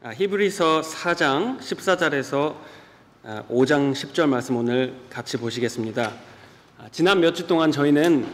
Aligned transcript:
아, 0.00 0.10
히브리서 0.10 0.82
4장 0.82 1.58
14절에서 1.58 2.54
5장 3.50 3.92
10절 3.92 4.28
말씀 4.28 4.56
오늘 4.56 4.94
같이 5.10 5.36
보시겠습니다. 5.36 6.12
아, 6.78 6.88
지난 6.92 7.20
몇 7.20 7.34
주 7.34 7.48
동안 7.48 7.72
저희는 7.72 8.26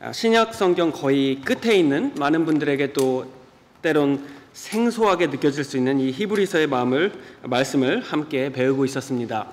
아, 0.00 0.12
신약 0.12 0.54
성경 0.54 0.92
거의 0.92 1.40
끝에 1.40 1.74
있는 1.76 2.14
많은 2.16 2.44
분들에게 2.44 2.92
또 2.92 3.32
때론 3.80 4.22
생소하게 4.52 5.28
느껴질 5.28 5.64
수 5.64 5.78
있는 5.78 5.98
이 5.98 6.10
히브리서의 6.10 6.66
마음을 6.66 7.12
말씀을 7.42 8.02
함께 8.02 8.52
배우고 8.52 8.84
있었습니다. 8.84 9.46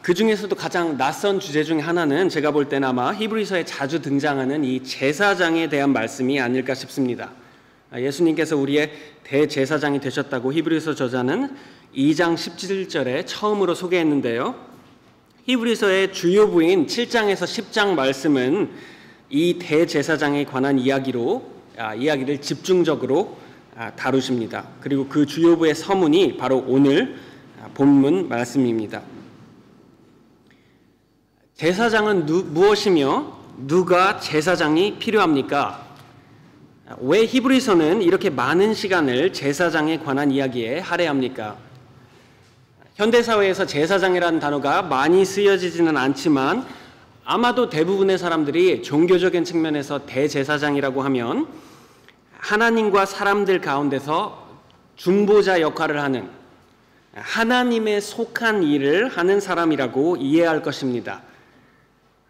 그 0.00 0.14
중에서도 0.14 0.54
가장 0.56 0.96
낯선 0.96 1.38
주제 1.38 1.64
중 1.64 1.86
하나는 1.86 2.30
제가 2.30 2.50
볼 2.52 2.66
때는 2.70 2.88
아마 2.88 3.12
히브리서에 3.12 3.66
자주 3.66 4.00
등장하는 4.00 4.64
이 4.64 4.82
제사장에 4.82 5.68
대한 5.68 5.92
말씀이 5.92 6.40
아닐까 6.40 6.74
싶습니다. 6.74 7.30
예수님께서 7.96 8.56
우리의 8.56 8.90
대제사장이 9.24 10.00
되셨다고 10.00 10.52
히브리서 10.52 10.94
저자는 10.94 11.54
2장 11.94 12.34
17절에 12.34 13.24
처음으로 13.26 13.74
소개했는데요. 13.74 14.54
히브리서의 15.44 16.12
주요 16.12 16.50
부인 16.50 16.86
7장에서 16.86 17.44
10장 17.44 17.94
말씀은 17.94 18.70
이 19.28 19.58
대제사장에 19.58 20.44
관한 20.44 20.78
이야기로 20.78 21.50
아, 21.78 21.94
이야기를 21.94 22.40
집중적으로 22.40 23.38
아, 23.76 23.90
다루십니다. 23.96 24.68
그리고 24.80 25.08
그 25.08 25.26
주요부의 25.26 25.74
서문이 25.74 26.36
바로 26.36 26.64
오늘 26.66 27.16
아, 27.60 27.68
본문 27.74 28.28
말씀입니다. 28.28 29.02
제사장은 31.54 32.26
누, 32.26 32.44
무엇이며 32.44 33.38
누가 33.66 34.18
제사장이 34.18 34.98
필요합니까? 34.98 35.81
왜 37.00 37.24
히브리서는 37.24 38.02
이렇게 38.02 38.30
많은 38.30 38.74
시간을 38.74 39.32
제사장에 39.32 39.98
관한 39.98 40.30
이야기에 40.30 40.80
할애합니까? 40.80 41.56
현대 42.94 43.22
사회에서 43.22 43.66
제사장이라는 43.66 44.38
단어가 44.38 44.82
많이 44.82 45.24
쓰여지지는 45.24 45.96
않지만 45.96 46.66
아마도 47.24 47.70
대부분의 47.70 48.18
사람들이 48.18 48.82
종교적인 48.82 49.44
측면에서 49.44 50.06
대제사장이라고 50.06 51.02
하면 51.02 51.46
하나님과 52.38 53.06
사람들 53.06 53.60
가운데서 53.60 54.42
중보자 54.96 55.60
역할을 55.60 56.02
하는 56.02 56.28
하나님의 57.14 58.00
속한 58.00 58.62
일을 58.64 59.08
하는 59.08 59.40
사람이라고 59.40 60.16
이해할 60.16 60.62
것입니다. 60.62 61.22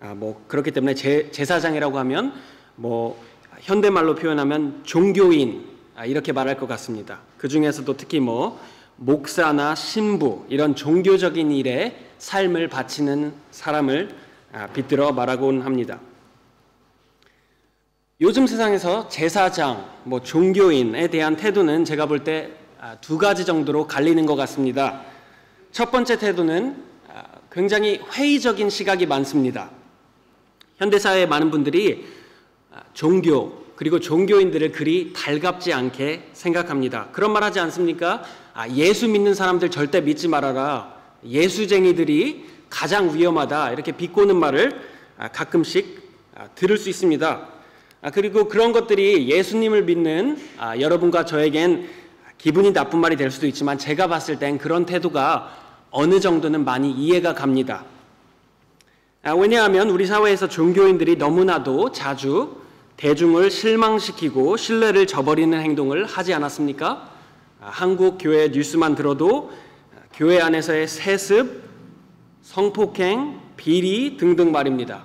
아, 0.00 0.14
뭐 0.14 0.44
그렇기 0.48 0.72
때문에 0.72 0.94
제, 0.94 1.30
제사장이라고 1.30 1.98
하면 2.00 2.34
뭐 2.74 3.22
현대말로 3.62 4.16
표현하면 4.16 4.80
종교인 4.84 5.64
아, 5.94 6.04
이렇게 6.04 6.32
말할 6.32 6.56
것 6.56 6.66
같습니다. 6.66 7.20
그 7.38 7.48
중에서도 7.48 7.96
특히 7.96 8.18
뭐 8.18 8.60
목사나 8.96 9.74
신부 9.74 10.44
이런 10.48 10.74
종교적인 10.74 11.52
일에 11.52 11.96
삶을 12.18 12.68
바치는 12.68 13.32
사람을 13.52 14.14
아, 14.52 14.66
빗들어 14.68 15.12
말하곤 15.12 15.62
합니다. 15.62 16.00
요즘 18.20 18.46
세상에서 18.46 19.08
제사장, 19.08 19.88
뭐 20.04 20.20
종교인에 20.20 21.08
대한 21.08 21.36
태도는 21.36 21.84
제가 21.84 22.06
볼 22.06 22.24
때두 22.24 23.14
아, 23.14 23.18
가지 23.18 23.44
정도로 23.44 23.86
갈리는 23.86 24.26
것 24.26 24.34
같습니다. 24.34 25.02
첫 25.70 25.90
번째 25.90 26.18
태도는 26.18 26.82
굉장히 27.50 28.00
회의적인 28.12 28.70
시각이 28.70 29.06
많습니다. 29.06 29.70
현대사회의 30.78 31.28
많은 31.28 31.50
분들이 31.50 32.21
종교 32.94 33.62
그리고 33.76 33.98
종교인들을 33.98 34.72
그리 34.72 35.12
달갑지 35.12 35.72
않게 35.72 36.30
생각합니다. 36.32 37.08
그런 37.12 37.32
말 37.32 37.42
하지 37.42 37.58
않습니까? 37.60 38.22
아, 38.54 38.68
예수 38.68 39.08
믿는 39.08 39.34
사람들 39.34 39.70
절대 39.70 40.00
믿지 40.00 40.28
말아라. 40.28 40.94
예수쟁이들이 41.24 42.46
가장 42.68 43.14
위험하다. 43.14 43.72
이렇게 43.72 43.92
비꼬는 43.92 44.36
말을 44.36 44.80
아, 45.18 45.28
가끔씩 45.28 46.00
아, 46.34 46.48
들을 46.54 46.76
수 46.78 46.88
있습니다. 46.88 47.48
아, 48.02 48.10
그리고 48.10 48.48
그런 48.48 48.72
것들이 48.72 49.28
예수님을 49.28 49.82
믿는 49.82 50.38
아, 50.58 50.78
여러분과 50.78 51.24
저에겐 51.24 51.88
기분이 52.38 52.72
나쁜 52.72 53.00
말이 53.00 53.16
될 53.16 53.30
수도 53.30 53.46
있지만 53.46 53.78
제가 53.78 54.06
봤을 54.06 54.38
땐 54.38 54.58
그런 54.58 54.86
태도가 54.86 55.56
어느 55.90 56.20
정도는 56.20 56.64
많이 56.64 56.90
이해가 56.90 57.34
갑니다. 57.34 57.84
아, 59.22 59.32
왜냐하면 59.32 59.90
우리 59.90 60.06
사회에서 60.06 60.48
종교인들이 60.48 61.16
너무나도 61.16 61.92
자주 61.92 62.61
대중을 62.96 63.50
실망시키고 63.50 64.56
신뢰를 64.56 65.06
저버리는 65.06 65.58
행동을 65.58 66.04
하지 66.04 66.34
않았습니까? 66.34 67.10
아, 67.60 67.68
한국 67.70 68.18
교회 68.20 68.48
뉴스만 68.48 68.94
들어도 68.94 69.50
교회 70.12 70.40
안에서의 70.40 70.88
세습, 70.88 71.62
성폭행, 72.42 73.40
비리 73.56 74.16
등등 74.16 74.52
말입니다. 74.52 75.04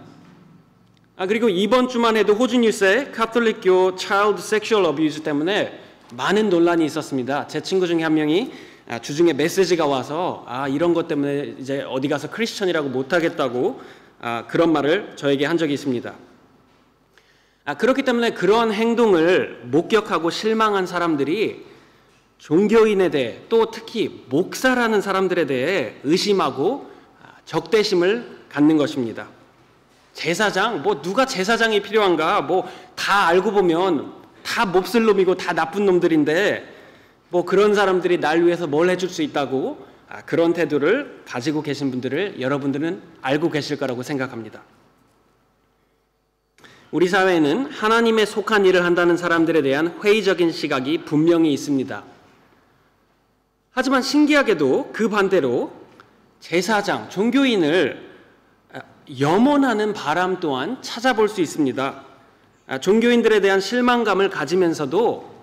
아, 1.16 1.26
그리고 1.26 1.50
이번 1.50 1.88
주만 1.88 2.18
해도 2.18 2.34
호주 2.34 2.60
뉴스에 2.60 3.12
카톨릭교 3.12 3.96
child 3.96 4.42
sexual 4.42 4.86
abuse 4.86 5.24
때문에 5.24 5.80
많은 6.14 6.50
논란이 6.50 6.86
있었습니다. 6.86 7.48
제 7.48 7.62
친구 7.62 7.88
중에 7.88 8.04
한 8.04 8.14
명이 8.14 8.52
아, 8.90 9.00
주중에 9.00 9.34
메시지가 9.34 9.86
와서 9.86 10.46
아 10.48 10.68
이런 10.68 10.94
것 10.94 11.08
때문에 11.08 11.56
이제 11.60 11.84
어디 11.88 12.08
가서 12.08 12.30
크리스천이라고 12.30 12.90
못하겠다고 12.90 13.82
아, 14.22 14.46
그런 14.48 14.72
말을 14.72 15.14
저에게 15.16 15.46
한 15.46 15.58
적이 15.58 15.74
있습니다. 15.74 16.27
아, 17.68 17.74
그렇기 17.74 18.04
때문에 18.04 18.32
그러한 18.32 18.72
행동을 18.72 19.60
목격하고 19.66 20.30
실망한 20.30 20.88
사람들이 20.88 21.66
종교인에 22.38 23.10
대해 23.10 23.42
또 23.50 23.72
특히 23.72 24.24
목사라는 24.30 25.02
사람들에 25.02 25.46
대해 25.48 25.96
의심하고 26.06 26.90
아, 27.22 27.34
적대심을 27.44 28.38
갖는 28.48 28.78
것입니다. 28.78 29.28
제사장, 30.14 30.82
뭐 30.82 31.02
누가 31.02 31.26
제사장이 31.26 31.82
필요한가? 31.82 32.42
뭐 32.42 32.66
다 32.96 33.28
알고 33.28 33.52
보면 33.52 34.14
다 34.44 34.66
몹쓸 34.66 35.04
놈이고 35.04 35.36
다 35.36 35.54
나쁜 35.54 35.86
놈들인데 35.86 36.76
뭐 37.30 37.44
그런 37.44 37.76
사람들이 37.76 38.20
날 38.20 38.44
위해서 38.46 38.66
뭘 38.66 38.90
해줄 38.90 39.10
수 39.10 39.22
있다고 39.22 39.86
아, 40.08 40.22
그런 40.22 40.54
태도를 40.54 41.24
가지고 41.26 41.62
계신 41.62 41.92
분들을 41.92 42.40
여러분들은 42.40 43.02
알고 43.22 43.50
계실 43.50 43.78
거라고 43.78 44.04
생각합니다. 44.04 44.64
우리 46.92 47.10
사회에는 47.10 47.66
하나님의 47.66 48.26
속한 48.26 48.66
일을 48.66 48.86
한다는 48.86 49.18
사람들에 49.18 49.62
대한 49.62 50.00
회의적인 50.02 50.54
시각이 50.54 51.00
분명히 51.00 51.52
있습니다. 51.52 52.04
하지만 53.72 54.02
신기하게도 54.02 54.92
그 54.94 55.10
반대로 55.10 55.74
제사장, 56.40 57.10
종교인을 57.10 58.08
아, 58.74 58.80
염원하는 59.20 59.94
바람 59.94 60.40
또한 60.40 60.82
찾아볼 60.82 61.28
수 61.28 61.42
있습니다. 61.42 62.04
아, 62.68 62.78
종교인들에 62.80 63.42
대한 63.42 63.60
실망감을 63.60 64.30
가지면서도 64.30 65.36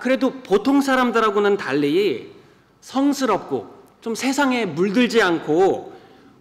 그래도 0.00 0.32
보통 0.42 0.80
사람들하고는 0.80 1.58
달리 1.58 2.32
성스럽고 2.80 3.72
좀 4.00 4.14
세상에 4.14 4.64
물들지 4.66 5.22
않고 5.22 5.93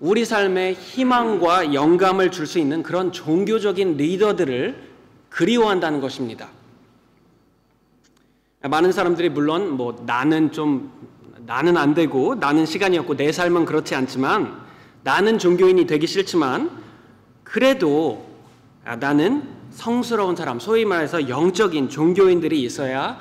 우리 0.03 0.25
삶에 0.25 0.73
희망과 0.73 1.73
영감을 1.73 2.29
줄 2.29 2.45
수 2.45 2.59
있는 2.59 2.83
그런 2.83 3.13
종교적인 3.13 3.95
리더들을 3.95 4.75
그리워한다는 5.29 6.01
것입니다. 6.01 6.49
많은 8.61 8.91
사람들이 8.91 9.29
물론 9.29 9.77
뭐 9.77 10.03
나는 10.05 10.51
좀 10.51 10.91
나는 11.45 11.77
안 11.77 11.93
되고 11.93 12.35
나는 12.35 12.65
시간이 12.65 12.97
없고 12.97 13.15
내 13.15 13.31
삶은 13.31 13.63
그렇지 13.63 13.95
않지만 13.95 14.61
나는 15.03 15.39
종교인이 15.39 15.87
되기 15.87 16.05
싫지만 16.05 16.69
그래도 17.45 18.25
나는 18.99 19.47
성스러운 19.71 20.35
사람, 20.35 20.59
소위 20.59 20.83
말해서 20.83 21.29
영적인 21.29 21.87
종교인들이 21.87 22.61
있어야 22.61 23.19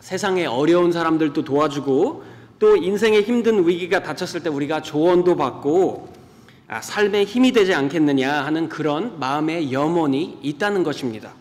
세상에 0.00 0.46
어려운 0.46 0.90
사람들도 0.90 1.44
도와주고 1.44 2.24
또 2.58 2.76
인생의 2.76 3.22
힘든 3.22 3.68
위기가 3.68 4.02
닥쳤을 4.02 4.42
때 4.42 4.48
우리가 4.48 4.82
조언도 4.82 5.36
받고 5.36 6.08
아, 6.08 6.13
삶에 6.80 7.24
힘이 7.24 7.52
되지 7.52 7.74
않겠느냐 7.74 8.44
하는 8.44 8.68
그런 8.68 9.18
마음의 9.18 9.72
염원이 9.72 10.38
있다는 10.42 10.82
것입니다. 10.82 11.32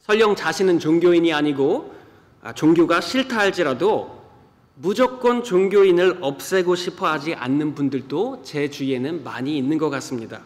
설령 0.00 0.34
자신은 0.34 0.78
종교인이 0.78 1.32
아니고 1.32 1.94
아, 2.42 2.52
종교가 2.52 3.00
싫다 3.00 3.38
할지라도 3.38 4.20
무조건 4.74 5.44
종교인을 5.44 6.18
없애고 6.22 6.74
싶어 6.74 7.06
하지 7.06 7.34
않는 7.34 7.74
분들도 7.74 8.42
제 8.42 8.70
주위에는 8.70 9.24
많이 9.24 9.58
있는 9.58 9.76
것 9.76 9.90
같습니다. 9.90 10.40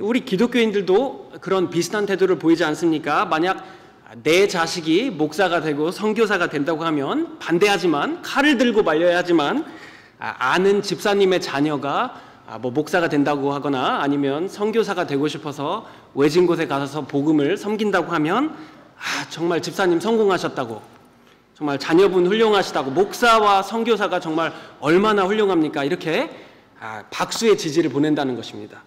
우리 0.00 0.24
기독교인들도 0.24 1.34
그런 1.40 1.70
비슷한 1.70 2.04
태도를 2.04 2.38
보이지 2.38 2.64
않습니까? 2.64 3.24
만약 3.24 3.64
내 4.22 4.48
자식이 4.48 5.10
목사가 5.10 5.60
되고 5.60 5.90
선교사가 5.90 6.48
된다고 6.48 6.84
하면 6.84 7.38
반대하지만 7.38 8.22
칼을 8.22 8.58
들고 8.58 8.82
말려야 8.82 9.18
하지만 9.18 9.64
아, 10.18 10.34
아는 10.38 10.82
집사님의 10.82 11.40
자녀가 11.40 12.20
아, 12.46 12.58
뭐 12.58 12.70
목사가 12.70 13.08
된다고 13.08 13.52
하거나 13.52 14.00
아니면 14.00 14.48
선교사가 14.48 15.06
되고 15.06 15.28
싶어서 15.28 15.86
외진 16.14 16.46
곳에 16.46 16.66
가서 16.66 17.02
복음을 17.02 17.56
섬긴다고 17.56 18.12
하면 18.12 18.56
아, 18.96 19.28
정말 19.28 19.62
집사님 19.62 20.00
성공하셨다고. 20.00 20.98
정말 21.54 21.78
자녀분 21.78 22.26
훌륭하시다고. 22.26 22.92
목사와 22.92 23.62
선교사가 23.62 24.20
정말 24.20 24.52
얼마나 24.80 25.24
훌륭합니까? 25.24 25.84
이렇게 25.84 26.30
아, 26.80 27.04
박수의 27.10 27.58
지지를 27.58 27.90
보낸다는 27.90 28.34
것입니다. 28.34 28.82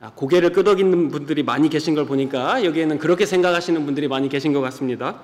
아, 0.00 0.10
고개를 0.14 0.52
끄덕이는 0.52 1.10
분들이 1.10 1.42
많이 1.42 1.68
계신 1.68 1.94
걸 1.94 2.06
보니까 2.06 2.64
여기에는 2.64 2.98
그렇게 2.98 3.26
생각하시는 3.26 3.84
분들이 3.84 4.08
많이 4.08 4.28
계신 4.28 4.52
것 4.52 4.60
같습니다. 4.60 5.16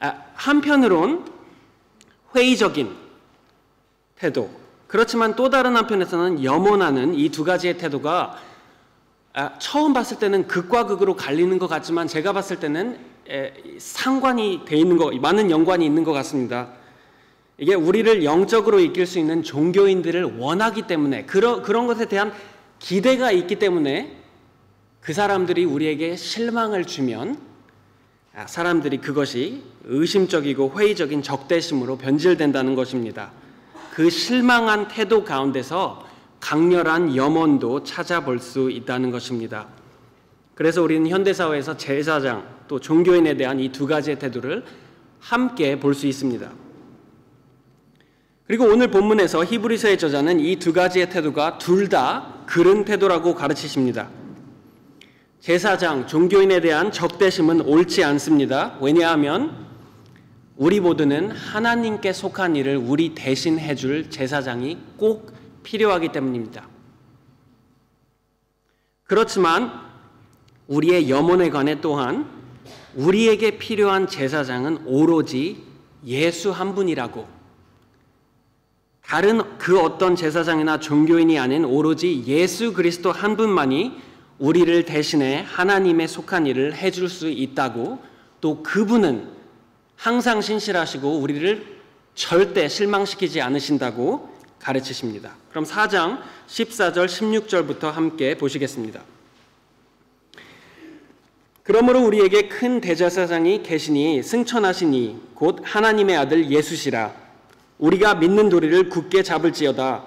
아, 0.00 0.14
한편으론 0.34 1.24
회의적인 2.34 3.03
태도, 4.24 4.48
그렇지만 4.86 5.36
또 5.36 5.50
다른 5.50 5.76
한편에서는 5.76 6.42
염원하는 6.44 7.14
이 7.14 7.28
두 7.28 7.44
가지의 7.44 7.76
태도가 7.76 8.38
아, 9.34 9.58
처음 9.58 9.92
봤을 9.92 10.18
때는 10.18 10.46
극과 10.46 10.86
극으로 10.86 11.14
갈리는 11.14 11.58
것 11.58 11.66
같지만 11.66 12.06
제가 12.08 12.32
봤을 12.32 12.58
때는 12.58 12.96
상관이 13.78 14.62
돼 14.64 14.76
있는 14.76 14.96
거, 14.96 15.10
많은 15.10 15.50
연관이 15.50 15.84
있는 15.84 16.04
것 16.04 16.12
같습니다. 16.12 16.68
이게 17.58 17.74
우리를 17.74 18.24
영적으로 18.24 18.80
이끌 18.80 19.06
수 19.06 19.18
있는 19.18 19.42
종교인들을 19.42 20.38
원하기 20.38 20.82
때문에 20.82 21.24
그런 21.26 21.62
그런 21.62 21.86
것에 21.86 22.06
대한 22.06 22.32
기대가 22.78 23.30
있기 23.30 23.58
때문에 23.58 24.16
그 25.00 25.12
사람들이 25.12 25.64
우리에게 25.64 26.16
실망을 26.16 26.86
주면 26.86 27.38
아, 28.34 28.46
사람들이 28.46 28.98
그것이 28.98 29.62
의심적이고 29.84 30.72
회의적인 30.78 31.22
적대심으로 31.22 31.98
변질된다는 31.98 32.74
것입니다. 32.74 33.32
그 33.94 34.10
실망한 34.10 34.88
태도 34.88 35.22
가운데서 35.22 36.04
강렬한 36.40 37.14
염원도 37.14 37.84
찾아볼 37.84 38.40
수 38.40 38.68
있다는 38.68 39.12
것입니다. 39.12 39.68
그래서 40.56 40.82
우리는 40.82 41.08
현대사회에서 41.08 41.76
제사장 41.76 42.44
또 42.66 42.80
종교인에 42.80 43.36
대한 43.36 43.60
이 43.60 43.70
두 43.70 43.86
가지의 43.86 44.18
태도를 44.18 44.64
함께 45.20 45.78
볼 45.78 45.94
수 45.94 46.08
있습니다. 46.08 46.50
그리고 48.48 48.64
오늘 48.64 48.88
본문에서 48.90 49.44
히브리서의 49.44 49.96
저자는 49.96 50.40
이 50.40 50.56
두 50.56 50.72
가지의 50.72 51.08
태도가 51.10 51.58
둘 51.58 51.88
다 51.88 52.42
그른 52.46 52.84
태도라고 52.84 53.36
가르치십니다. 53.36 54.08
제사장, 55.40 56.06
종교인에 56.08 56.60
대한 56.60 56.90
적대심은 56.90 57.60
옳지 57.60 58.02
않습니다. 58.02 58.76
왜냐하면 58.80 59.66
우리 60.56 60.78
모두는 60.78 61.32
하나님께 61.32 62.12
속한 62.12 62.54
일을 62.54 62.76
우리 62.76 63.14
대신 63.14 63.58
해줄 63.58 64.08
제사장이 64.08 64.78
꼭 64.96 65.32
필요하기 65.64 66.12
때문입니다. 66.12 66.68
그렇지만 69.04 69.72
우리의 70.68 71.10
염원에 71.10 71.50
관해 71.50 71.80
또한 71.80 72.30
우리에게 72.94 73.58
필요한 73.58 74.06
제사장은 74.06 74.86
오로지 74.86 75.64
예수 76.06 76.52
한 76.52 76.74
분이라고 76.74 77.26
다른 79.04 79.58
그 79.58 79.80
어떤 79.80 80.14
제사장이나 80.14 80.78
종교인이 80.78 81.38
아닌 81.38 81.64
오로지 81.64 82.22
예수 82.26 82.72
그리스도 82.72 83.10
한 83.10 83.36
분만이 83.36 84.00
우리를 84.38 84.84
대신해 84.84 85.44
하나님의 85.46 86.08
속한 86.08 86.46
일을 86.46 86.74
해줄 86.74 87.08
수 87.08 87.28
있다고 87.28 87.98
또 88.40 88.62
그분은 88.62 89.33
항상 90.04 90.42
신실하시고 90.42 91.16
우리를 91.16 91.64
절대 92.14 92.68
실망시키지 92.68 93.40
않으신다고 93.40 94.28
가르치십니다. 94.58 95.34
그럼 95.48 95.64
4장 95.64 96.18
14절 96.46 97.06
16절부터 97.06 97.90
함께 97.90 98.36
보시겠습니다. 98.36 99.00
그러므로 101.62 102.04
우리에게 102.04 102.48
큰 102.48 102.82
대제사장이 102.82 103.62
계시니 103.62 104.22
승천하시니 104.22 105.20
곧 105.34 105.60
하나님의 105.62 106.18
아들 106.18 106.50
예수시라 106.50 107.14
우리가 107.78 108.16
믿는 108.16 108.50
도리를 108.50 108.90
굳게 108.90 109.22
잡을지어다 109.22 110.04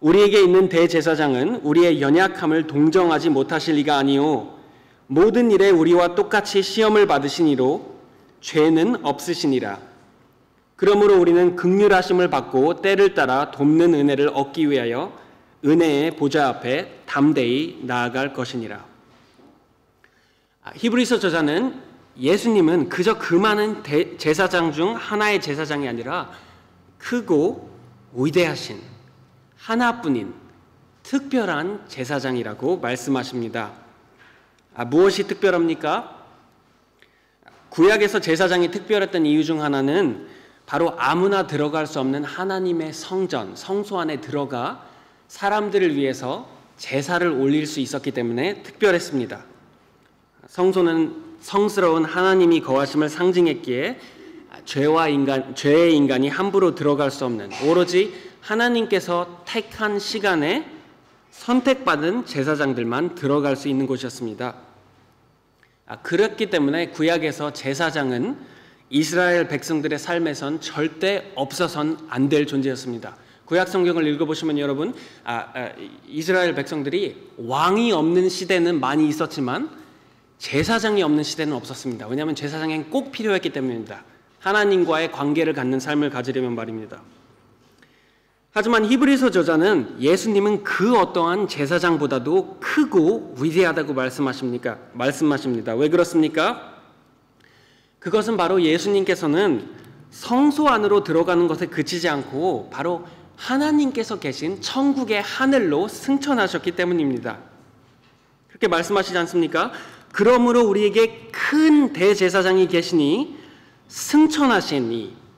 우리에게 0.00 0.40
있는 0.40 0.70
대제사장은 0.70 1.56
우리의 1.64 2.00
연약함을 2.00 2.66
동정하지 2.66 3.28
못하실 3.28 3.74
리가 3.74 3.98
아니요 3.98 4.54
모든 5.06 5.50
일에 5.50 5.68
우리와 5.68 6.14
똑같이 6.14 6.62
시험을 6.62 7.06
받으시니로 7.06 7.97
죄는 8.40 9.04
없으시니라. 9.04 9.80
그러므로 10.76 11.18
우리는 11.18 11.56
극률하심을 11.56 12.30
받고 12.30 12.82
때를 12.82 13.14
따라 13.14 13.50
돕는 13.50 13.94
은혜를 13.94 14.30
얻기 14.32 14.70
위하여 14.70 15.12
은혜의 15.64 16.12
보좌 16.16 16.48
앞에 16.48 17.02
담대히 17.04 17.80
나아갈 17.82 18.32
것이니라. 18.32 18.84
아, 20.62 20.72
히브리서 20.74 21.18
저자는 21.18 21.82
예수님은 22.16 22.88
그저 22.88 23.18
그 23.18 23.34
많은 23.34 23.82
제사장 24.18 24.72
중 24.72 24.94
하나의 24.94 25.40
제사장이 25.40 25.88
아니라 25.88 26.30
크고 26.98 27.70
위대하신 28.12 28.80
하나뿐인 29.56 30.34
특별한 31.02 31.86
제사장이라고 31.88 32.78
말씀하십니다. 32.78 33.72
아, 34.74 34.84
무엇이 34.84 35.26
특별합니까? 35.26 36.17
구약에서 37.70 38.20
제사장이 38.20 38.70
특별했던 38.70 39.26
이유 39.26 39.44
중 39.44 39.62
하나는 39.62 40.26
바로 40.66 40.94
아무나 40.98 41.46
들어갈 41.46 41.86
수 41.86 41.98
없는 42.00 42.24
하나님의 42.24 42.92
성전, 42.92 43.56
성소 43.56 43.98
안에 43.98 44.20
들어가 44.20 44.84
사람들을 45.28 45.96
위해서 45.96 46.48
제사를 46.76 47.26
올릴 47.26 47.66
수 47.66 47.80
있었기 47.80 48.10
때문에 48.10 48.62
특별했습니다. 48.62 49.44
성소는 50.46 51.28
성스러운 51.40 52.04
하나님이 52.04 52.60
거하심을 52.60 53.08
상징했기에 53.08 53.98
죄와 54.64 55.08
인간, 55.08 55.54
죄의 55.54 55.94
인간이 55.96 56.28
함부로 56.28 56.74
들어갈 56.74 57.10
수 57.10 57.24
없는 57.24 57.50
오로지 57.66 58.14
하나님께서 58.40 59.42
택한 59.46 59.98
시간에 59.98 60.70
선택받은 61.30 62.26
제사장들만 62.26 63.14
들어갈 63.14 63.56
수 63.56 63.68
있는 63.68 63.86
곳이었습니다. 63.86 64.67
아, 65.88 65.96
그렇기 66.02 66.50
때문에 66.50 66.88
구약에서 66.90 67.52
제사장은 67.54 68.36
이스라엘 68.90 69.48
백성들의 69.48 69.98
삶에선 69.98 70.60
절대 70.60 71.32
없어선 71.34 72.06
안 72.08 72.28
될 72.28 72.46
존재였습니다. 72.46 73.16
구약 73.46 73.68
성경을 73.68 74.06
읽어보시면 74.06 74.58
여러분, 74.58 74.94
아, 75.24 75.46
아, 75.54 75.70
이스라엘 76.06 76.54
백성들이 76.54 77.30
왕이 77.38 77.92
없는 77.92 78.28
시대는 78.28 78.78
많이 78.80 79.08
있었지만 79.08 79.70
제사장이 80.36 81.02
없는 81.02 81.24
시대는 81.24 81.54
없었습니다. 81.54 82.06
왜냐하면 82.06 82.34
제사장엔 82.34 82.90
꼭 82.90 83.10
필요했기 83.10 83.50
때문입니다. 83.50 84.04
하나님과의 84.40 85.10
관계를 85.10 85.54
갖는 85.54 85.80
삶을 85.80 86.10
가지려면 86.10 86.54
말입니다. 86.54 87.00
하지만 88.58 88.84
히브리서 88.84 89.30
저자는 89.30 90.00
예수님은 90.00 90.64
그 90.64 90.98
어떠한 90.98 91.46
제사장보다도 91.46 92.56
크고 92.58 93.36
위대하다고 93.40 93.94
말씀하십니까? 93.94 94.78
말씀하십니다. 94.94 95.76
왜 95.76 95.88
그렇습니까? 95.88 96.74
그것은 98.00 98.36
바로 98.36 98.60
예수님께서는 98.60 99.70
성소 100.10 100.66
안으로 100.66 101.04
들어가는 101.04 101.46
것에 101.46 101.66
그치지 101.66 102.08
않고 102.08 102.70
바로 102.72 103.06
하나님께서 103.36 104.18
계신 104.18 104.60
천국의 104.60 105.22
하늘로 105.22 105.86
승천하셨기 105.86 106.72
때문입니다. 106.72 107.38
그렇게 108.48 108.66
말씀하시지 108.66 109.16
않습니까? 109.18 109.70
그러므로 110.10 110.62
우리에게 110.62 111.28
큰 111.30 111.92
대제사장이 111.92 112.66
계시니 112.66 113.36
승천하신 113.86 114.92
이 114.92 115.28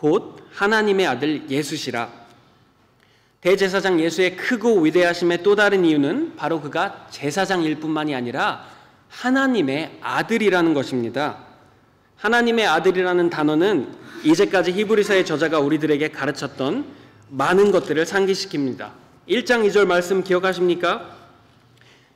곧 0.00 0.38
하나님의 0.54 1.06
아들 1.06 1.50
예수시라 1.50 2.19
대제사장 3.40 4.00
예수의 4.00 4.36
크고 4.36 4.80
위대하심의 4.80 5.42
또 5.42 5.56
다른 5.56 5.84
이유는 5.84 6.36
바로 6.36 6.60
그가 6.60 7.06
제사장일 7.10 7.76
뿐만이 7.76 8.14
아니라 8.14 8.66
하나님의 9.08 9.98
아들이라는 10.02 10.74
것입니다. 10.74 11.38
하나님의 12.16 12.66
아들이라는 12.66 13.30
단어는 13.30 13.94
이제까지 14.24 14.72
히브리서의 14.72 15.24
저자가 15.24 15.58
우리들에게 15.58 16.10
가르쳤던 16.10 16.84
많은 17.30 17.70
것들을 17.70 18.04
상기시킵니다. 18.04 18.90
1장 19.26 19.66
2절 19.66 19.86
말씀 19.86 20.22
기억하십니까? 20.22 21.16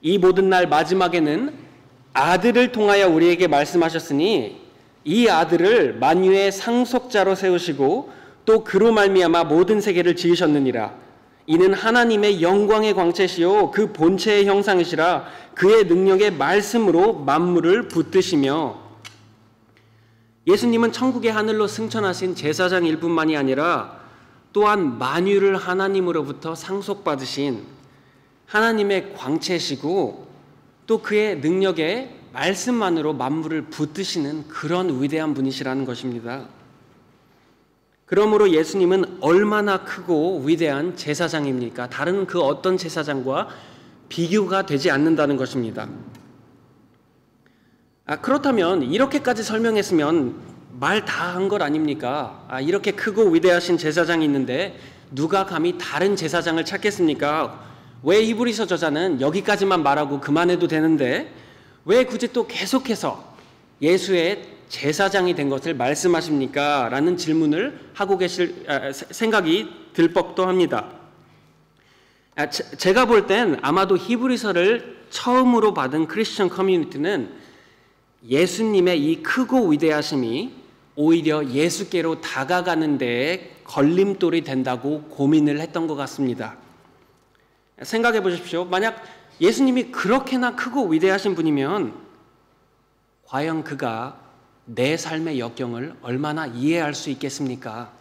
이 0.03 0.19
모든 0.19 0.51
날 0.51 0.69
마지막에는 0.69 1.55
아들을 2.13 2.73
통하여 2.73 3.09
우리에게 3.09 3.49
말씀하셨으니 3.49 4.61
이 5.05 5.29
아들을 5.29 5.95
만유의 5.95 6.53
상속자로 6.53 7.35
세우시고 7.35 8.13
또 8.45 8.63
그로 8.63 8.93
말미암아 8.93 9.45
모든 9.45 9.81
세계를 9.81 10.17
지으셨느니라. 10.17 11.04
이는 11.47 11.75
하나님의 11.75 12.41
영광의 12.43 12.95
광채시요 12.95 13.71
그 13.71 13.93
본체의 13.93 14.47
형상이시라 14.47 15.27
그의 15.55 15.85
능력의 15.85 16.33
말씀으로 16.33 17.15
만물을 17.15 17.89
붙드시며 17.89 18.83
예수님은 20.47 20.93
천국의 20.93 21.33
하늘로 21.33 21.67
승천하신 21.67 22.35
제사장일 22.35 23.01
뿐만이 23.01 23.37
아니라 23.37 23.99
또한 24.53 24.99
만유를 24.99 25.57
하나님으로부터 25.57 26.55
상속받으신 26.55 27.65
하나님의 28.47 29.15
광채시고 29.15 30.29
또 30.87 31.03
그의 31.03 31.39
능력의 31.39 32.21
말씀만으로 32.33 33.15
만물을 33.15 33.63
붙드시는 33.63 34.49
그런 34.49 35.03
위대한 35.03 35.35
분이시라는 35.35 35.85
것입니다. 35.85 36.47
그러므로 38.07 38.51
예수님은 38.51 39.19
얼마나 39.21 39.79
크고 39.85 40.43
위대한 40.45 40.97
제사장입니까? 40.97 41.89
다른 41.89 42.27
그 42.27 42.41
어떤 42.41 42.77
제사장과 42.77 43.49
비교가 44.09 44.67
되지 44.67 44.91
않는다는 44.91 45.37
것입니다. 45.37 45.89
아, 48.07 48.17
그렇다면 48.21 48.83
이렇게까지 48.83 49.43
설명했으면 49.43 50.35
말 50.79 51.05
다 51.07 51.35
한 51.35 51.49
것 51.49 51.63
아닙니까? 51.63 52.45
아, 52.49 52.61
이렇게 52.61 52.91
크고 52.93 53.31
위대하신 53.31 53.79
제사장이 53.79 54.25
있는데 54.27 54.79
누가 55.11 55.47
감히 55.47 55.79
다른 55.79 56.15
제사장을 56.17 56.63
찾겠습니까? 56.65 57.65
왜 58.03 58.23
히브리서 58.27 58.67
저자는 58.67 59.21
여기까지만 59.23 59.83
말하고 59.83 60.21
그만해도 60.21 60.69
되는데 60.69 61.33
왜 61.87 62.05
굳이 62.05 62.33
또 62.33 62.47
계속해서 62.47 63.35
예수의 63.81 64.54
제사장이 64.75 65.37
된 65.37 65.49
것을 65.49 65.75
말씀하십니까? 65.75 66.89
라는 66.89 67.17
질문을 67.17 67.91
하고 67.95 68.19
계실 68.19 68.65
아, 68.67 68.91
생각이 68.91 69.71
들 69.93 70.13
법도 70.13 70.49
합니다. 70.49 70.91
아, 72.35 72.51
제가 72.51 73.05
볼 73.05 73.29
땐 73.29 73.57
아마도 73.63 73.97
히브리서를 73.97 75.05
처음으로 75.11 75.75
받은 75.75 76.09
크리스천 76.09 76.49
커뮤니티는 76.49 77.33
예수님의 78.29 79.01
이 79.01 79.23
크고 79.23 79.69
위대하심이 79.69 80.53
오히려 80.97 81.47
예수께로 81.49 82.21
다가가는 82.21 82.99
데에 82.99 83.53
걸림돌이 83.63 84.43
된다고 84.43 85.03
고민을 85.03 85.61
했던 85.61 85.87
것 85.87 85.95
같습니다. 85.95 86.57
생각해 87.81 88.23
보십시오. 88.23 88.65
만약 88.65 89.01
예수님이 89.41 89.93
그렇게나 89.93 90.57
크고 90.57 90.89
위대하신 90.89 91.37
분이면 91.37 91.95
과연 93.27 93.63
그가 93.63 94.24
내 94.67 94.97
삶의 94.97 95.39
역경을 95.39 95.95
얼마나 96.03 96.47
이해할 96.47 96.95
수 96.95 97.11
있겠습니까? 97.11 97.93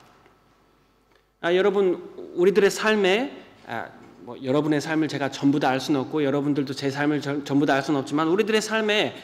아, 1.42 1.56
여러분, 1.56 2.10
우리들의 2.36 2.70
삶에 2.72 3.38
아, 3.68 3.88
뭐 4.22 4.42
여러분의 4.42 4.80
삶을 4.80 5.10
제가 5.10 5.32
전부 5.32 5.60
다 5.60 5.70
알 5.70 5.80
수는 5.82 6.00
없고 6.02 6.24
여러분들도 6.24 6.74
제 6.74 6.90
삶을 6.90 7.22
전, 7.22 7.44
전부 7.44 7.66
다 7.66 7.74
알 7.76 7.84
수는 7.84 8.00
없지만 8.00 8.30
우리들의 8.30 8.62
삶에 8.62 9.16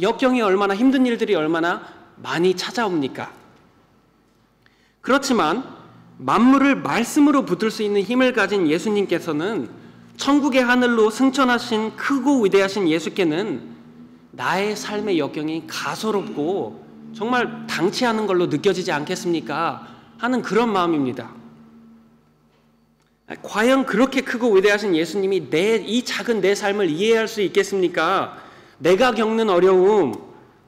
역경이 0.00 0.40
얼마나 0.42 0.74
힘든 0.76 1.06
일들이 1.06 1.34
얼마나 1.34 1.82
많이 2.16 2.54
찾아옵니까? 2.54 3.32
그렇지만 5.00 5.64
만물을 6.18 6.76
말씀으로 6.76 7.44
붙들 7.44 7.70
수 7.70 7.82
있는 7.82 8.02
힘을 8.02 8.32
가진 8.32 8.68
예수님께서는 8.68 9.68
천국의 10.16 10.62
하늘로 10.62 11.10
승천하신 11.10 11.96
크고 11.96 12.42
위대하신 12.42 12.88
예수께는 12.88 13.77
나의 14.38 14.76
삶의 14.76 15.18
역경이 15.18 15.64
가소롭고 15.66 16.86
정말 17.12 17.66
당치 17.66 18.06
않은 18.06 18.28
걸로 18.28 18.46
느껴지지 18.46 18.92
않겠습니까? 18.92 19.88
하는 20.16 20.42
그런 20.42 20.72
마음입니다. 20.72 21.28
과연 23.42 23.84
그렇게 23.84 24.20
크고 24.20 24.54
위대하신 24.54 24.94
예수님이 24.94 25.50
내 25.50 25.82
이 25.84 26.04
작은 26.04 26.40
내 26.40 26.54
삶을 26.54 26.88
이해할 26.88 27.26
수 27.26 27.42
있겠습니까? 27.42 28.38
내가 28.78 29.10
겪는 29.10 29.50
어려움, 29.50 30.14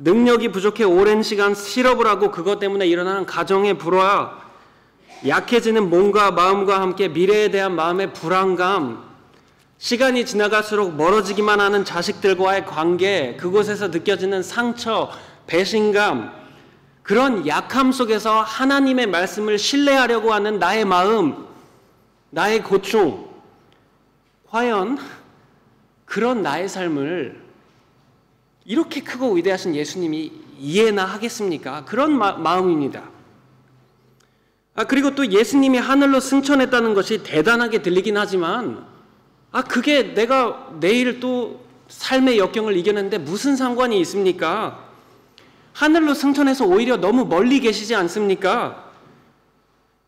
능력이 0.01 0.49
부족해 0.49 0.83
오랜 0.83 1.23
시간 1.23 1.55
실업을 1.55 2.09
하고 2.09 2.33
그것 2.33 2.59
때문에 2.59 2.89
일어나는 2.89 3.25
가정의 3.25 3.79
불화, 3.79 4.37
약해지는 5.29 5.89
몸과 5.89 6.33
마음과 6.33 6.81
함께 6.81 7.07
미래에 7.07 7.53
대한 7.53 7.77
마음의 7.77 8.15
불안감, 8.15 9.10
시간이 9.81 10.27
지나갈수록 10.27 10.95
멀어지기만 10.95 11.59
하는 11.59 11.87
자식들과의 11.87 12.67
관계, 12.67 13.35
그곳에서 13.37 13.89
느껴지는 13.89 14.43
상처, 14.43 15.11
배신감, 15.47 16.31
그런 17.03 17.47
약함 17.47 17.91
속에서 17.91 18.43
하나님의 18.43 19.07
말씀을 19.07 19.57
신뢰하려고 19.57 20.35
하는 20.35 20.59
나의 20.59 20.85
마음, 20.85 21.47
나의 22.29 22.63
고충, 22.63 23.27
과연 24.51 24.99
그런 26.05 26.43
나의 26.43 26.69
삶을 26.69 27.41
이렇게 28.67 29.03
크고 29.03 29.33
위대하신 29.33 29.75
예수님이 29.75 30.31
이해나 30.59 31.07
하겠습니까? 31.07 31.87
그런 31.87 32.13
마, 32.13 32.35
음입니다 32.59 33.09
아, 34.75 34.85
그리고 34.85 35.15
또 35.15 35.27
예수님이 35.27 35.79
하늘로 35.79 36.21
승천했다는 36.21 36.93
것이 36.93 37.23
대단하게 37.23 37.81
들리긴 37.81 38.19
하지만, 38.19 38.90
아, 39.53 39.63
그게 39.63 40.15
내가 40.15 40.71
내일 40.81 41.19
또 41.19 41.61
삶의 41.89 42.39
역경을 42.39 42.77
이겨내는데 42.77 43.19
무슨 43.19 43.57
상관이 43.57 43.99
있습니까? 44.01 44.89
하늘로 45.73 46.15
승천해서 46.15 46.67
오히려 46.67 46.97
너무 46.97 47.25
멀리 47.25 47.61
계시지 47.61 47.95
않습니까? 47.95 48.91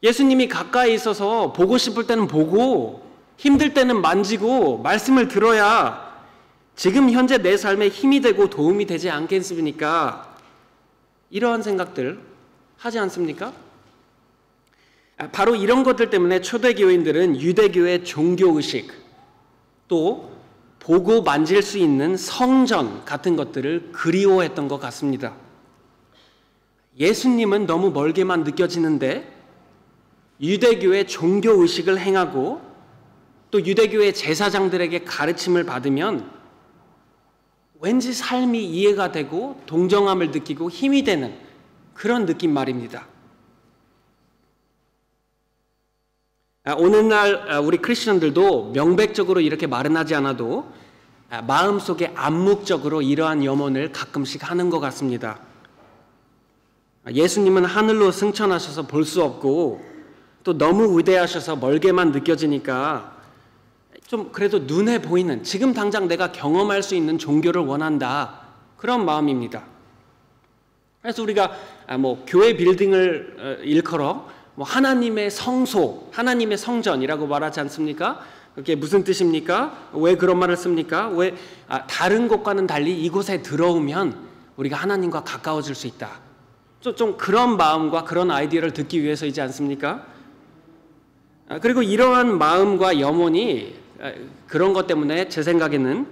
예수님이 0.02 0.48
가까이 0.48 0.94
있어서 0.94 1.52
보고 1.52 1.78
싶을 1.78 2.06
때는 2.06 2.28
보고 2.28 3.02
힘들 3.36 3.74
때는 3.74 4.00
만지고 4.00 4.78
말씀을 4.78 5.28
들어야 5.28 6.12
지금 6.76 7.10
현재 7.10 7.38
내 7.38 7.56
삶에 7.56 7.88
힘이 7.88 8.20
되고 8.20 8.48
도움이 8.48 8.86
되지 8.86 9.10
않겠습니까? 9.10 10.36
이러한 11.30 11.62
생각들 11.62 12.20
하지 12.76 12.98
않습니까? 13.00 13.52
아, 15.18 15.28
바로 15.30 15.56
이런 15.56 15.82
것들 15.82 16.10
때문에 16.10 16.40
초대교인들은 16.40 17.40
유대교의 17.40 18.04
종교의식 18.04 19.01
또 19.92 20.30
보고 20.78 21.20
만질 21.20 21.60
수 21.60 21.76
있는 21.76 22.16
성전 22.16 23.04
같은 23.04 23.36
것들을 23.36 23.90
그리워했던 23.92 24.66
것 24.66 24.80
같습니다. 24.80 25.34
예수님은 26.98 27.66
너무 27.66 27.90
멀게만 27.90 28.42
느껴지는데 28.42 29.30
유대교의 30.40 31.08
종교 31.08 31.60
의식을 31.60 32.00
행하고 32.00 32.62
또 33.50 33.62
유대교의 33.62 34.14
제사장들에게 34.14 35.04
가르침을 35.04 35.64
받으면 35.64 36.30
왠지 37.78 38.14
삶이 38.14 38.64
이해가 38.64 39.12
되고 39.12 39.60
동정함을 39.66 40.30
느끼고 40.30 40.70
힘이 40.70 41.04
되는 41.04 41.38
그런 41.92 42.24
느낌 42.24 42.54
말입니다. 42.54 43.06
오늘날 46.70 47.50
아, 47.50 47.58
우리 47.58 47.78
크리스천들도 47.78 48.70
명백적으로 48.72 49.40
이렇게 49.40 49.66
말은 49.66 49.96
하지 49.96 50.14
않아도 50.14 50.70
아, 51.28 51.42
마음속에 51.42 52.12
암묵적으로 52.14 53.02
이러한 53.02 53.44
염원을 53.44 53.90
가끔씩 53.90 54.48
하는 54.48 54.70
것 54.70 54.78
같습니다. 54.78 55.40
예수님은 57.12 57.64
하늘로 57.64 58.12
승천하셔서 58.12 58.86
볼 58.86 59.04
수 59.04 59.24
없고 59.24 59.82
또 60.44 60.56
너무 60.56 60.96
위대하셔서 60.98 61.56
멀게만 61.56 62.12
느껴지니까 62.12 63.16
좀 64.06 64.30
그래도 64.30 64.60
눈에 64.60 65.02
보이는 65.02 65.42
지금 65.42 65.74
당장 65.74 66.06
내가 66.06 66.30
경험할 66.30 66.84
수 66.84 66.94
있는 66.94 67.18
종교를 67.18 67.62
원한다. 67.62 68.40
그런 68.76 69.04
마음입니다. 69.04 69.64
그래서 71.00 71.24
우리가 71.24 71.56
아, 71.88 71.98
뭐 71.98 72.24
교회 72.24 72.56
빌딩을 72.56 73.36
어, 73.58 73.62
일컬어 73.64 74.28
뭐 74.54 74.66
하나님의 74.66 75.30
성소, 75.30 76.08
하나님의 76.12 76.58
성전이라고 76.58 77.26
말하지 77.26 77.60
않습니까? 77.60 78.20
그게 78.54 78.74
무슨 78.74 79.02
뜻입니까? 79.02 79.88
왜 79.94 80.16
그런 80.16 80.38
말을 80.38 80.56
씁니까? 80.56 81.08
왜 81.08 81.34
아, 81.68 81.86
다른 81.86 82.28
곳과는 82.28 82.66
달리 82.66 83.02
이곳에 83.02 83.40
들어오면 83.40 84.16
우리가 84.56 84.76
하나님과 84.76 85.24
가까워질 85.24 85.74
수 85.74 85.86
있다. 85.86 86.20
좀, 86.80 86.94
좀 86.94 87.16
그런 87.16 87.56
마음과 87.56 88.04
그런 88.04 88.30
아이디어를 88.30 88.72
듣기 88.72 89.02
위해서이지 89.02 89.40
않습니까? 89.40 90.04
아, 91.48 91.58
그리고 91.60 91.82
이러한 91.82 92.36
마음과 92.36 93.00
염원이 93.00 93.74
아, 94.00 94.12
그런 94.48 94.74
것 94.74 94.86
때문에 94.86 95.30
제 95.30 95.42
생각에는 95.42 96.06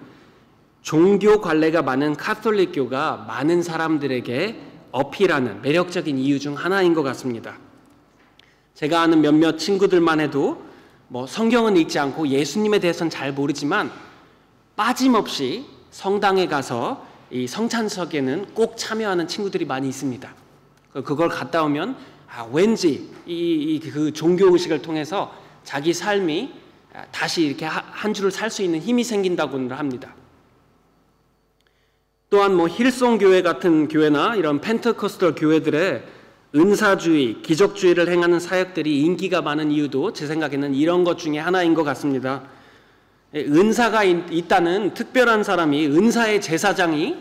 종교 0.80 1.42
관례가 1.42 1.82
많은 1.82 2.16
카톨릭교가 2.16 3.26
많은 3.28 3.62
사람들에게 3.62 4.60
어필하는 4.92 5.60
매력적인 5.60 6.16
이유 6.16 6.40
중 6.40 6.54
하나인 6.54 6.94
것 6.94 7.02
같습니다. 7.02 7.58
제가 8.80 9.02
아는 9.02 9.20
몇몇 9.20 9.58
친구들만 9.58 10.20
해도 10.20 10.64
뭐 11.08 11.26
성경은 11.26 11.76
읽지 11.76 11.98
않고 11.98 12.28
예수님에 12.28 12.78
대해서는 12.78 13.10
잘 13.10 13.30
모르지만 13.30 13.92
빠짐없이 14.74 15.66
성당에 15.90 16.46
가서 16.46 17.06
이 17.30 17.46
성찬석에는 17.46 18.54
꼭 18.54 18.78
참여하는 18.78 19.28
친구들이 19.28 19.66
많이 19.66 19.86
있습니다. 19.86 20.34
그걸 21.04 21.28
갔다 21.28 21.62
오면 21.64 21.94
아, 22.26 22.48
왠지 22.50 23.10
이 23.26 23.80
그 23.92 24.14
종교 24.14 24.50
의식을 24.50 24.80
통해서 24.80 25.30
자기 25.62 25.92
삶이 25.92 26.50
다시 27.12 27.42
이렇게 27.42 27.66
한 27.66 28.14
주를 28.14 28.30
살 28.30 28.48
수 28.48 28.62
있는 28.62 28.80
힘이 28.80 29.04
생긴다고 29.04 29.58
합니다. 29.74 30.14
또한 32.30 32.54
뭐 32.54 32.66
힐송 32.66 33.18
교회 33.18 33.42
같은 33.42 33.88
교회나 33.88 34.36
이런 34.36 34.62
펜트코스털 34.62 35.34
교회들의 35.34 36.02
은사주의, 36.54 37.42
기적주의를 37.42 38.08
행하는 38.08 38.40
사역들이 38.40 39.02
인기가 39.02 39.40
많은 39.40 39.70
이유도 39.70 40.12
제 40.12 40.26
생각에는 40.26 40.74
이런 40.74 41.04
것 41.04 41.18
중에 41.18 41.38
하나인 41.38 41.74
것 41.74 41.84
같습니다. 41.84 42.42
은사가 43.34 44.02
있다는 44.02 44.94
특별한 44.94 45.44
사람이 45.44 45.86
은사의 45.86 46.40
제사장이 46.40 47.16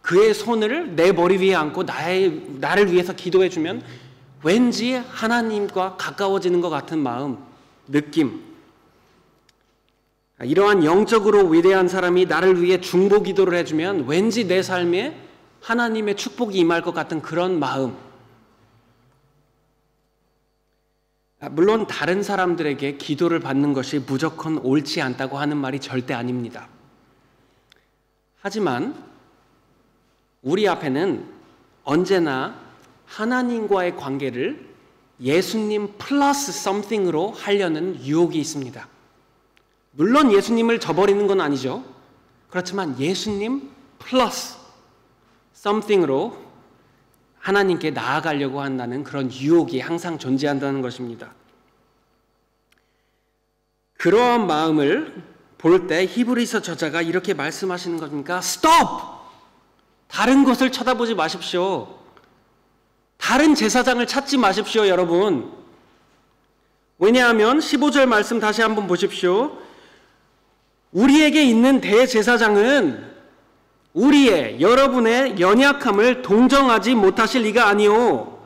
그의 0.00 0.34
손을 0.34 0.96
내 0.96 1.12
머리 1.12 1.36
위에 1.38 1.54
안고 1.54 1.82
나의, 1.84 2.42
나를 2.60 2.90
위해서 2.92 3.12
기도해 3.12 3.50
주면 3.50 3.82
왠지 4.42 4.94
하나님과 4.94 5.96
가까워지는 5.96 6.60
것 6.60 6.70
같은 6.70 6.98
마음, 6.98 7.38
느낌. 7.86 8.40
이러한 10.42 10.82
영적으로 10.84 11.46
위대한 11.46 11.86
사람이 11.86 12.26
나를 12.26 12.60
위해 12.60 12.80
중보 12.80 13.22
기도를 13.22 13.56
해주면 13.58 14.06
왠지 14.08 14.48
내 14.48 14.62
삶에 14.62 15.16
하나님의 15.60 16.16
축복이 16.16 16.58
임할 16.58 16.82
것 16.82 16.92
같은 16.92 17.22
그런 17.22 17.60
마음. 17.60 17.94
아, 21.31 21.31
물론 21.50 21.86
다른 21.88 22.22
사람들에게 22.22 22.98
기도를 22.98 23.40
받는 23.40 23.72
것이 23.72 23.98
무조건 23.98 24.58
옳지 24.58 25.02
않다고 25.02 25.38
하는 25.38 25.56
말이 25.56 25.80
절대 25.80 26.14
아닙니다. 26.14 26.68
하지만 28.40 28.94
우리 30.42 30.68
앞에는 30.68 31.28
언제나 31.84 32.60
하나님과의 33.06 33.96
관계를 33.96 34.72
예수님 35.20 35.94
플러스 35.98 36.52
썸띵으로 36.52 37.32
하려는 37.32 38.04
유혹이 38.04 38.38
있습니다. 38.38 38.88
물론 39.92 40.32
예수님을 40.32 40.80
저버리는 40.80 41.26
건 41.26 41.40
아니죠. 41.40 41.84
그렇지만 42.50 42.98
예수님 42.98 43.70
플러스 43.98 44.56
썸띵으로 45.54 46.36
하나님께 47.42 47.90
나아가려고 47.90 48.60
한다는 48.60 49.02
그런 49.02 49.30
유혹이 49.32 49.80
항상 49.80 50.16
존재한다는 50.18 50.80
것입니다. 50.80 51.32
그러한 53.98 54.46
마음을 54.46 55.22
볼 55.58 55.86
때 55.86 56.06
히브리서 56.06 56.62
저자가 56.62 57.02
이렇게 57.02 57.34
말씀하시는 57.34 57.98
겁니까? 57.98 58.40
스톱! 58.40 58.70
다른 60.08 60.44
것을 60.44 60.70
쳐다보지 60.72 61.14
마십시오. 61.14 61.98
다른 63.16 63.54
제사장을 63.54 64.04
찾지 64.06 64.38
마십시오, 64.38 64.86
여러분. 64.88 65.52
왜냐하면 66.98 67.58
15절 67.58 68.06
말씀 68.06 68.38
다시 68.38 68.62
한번 68.62 68.86
보십시오. 68.86 69.58
우리에게 70.92 71.42
있는 71.44 71.80
대제사장은 71.80 73.11
우리의 73.94 74.60
여러분의 74.60 75.38
연약함을 75.38 76.22
동정하지 76.22 76.94
못하실 76.94 77.42
리가 77.42 77.68
아니오. 77.68 78.38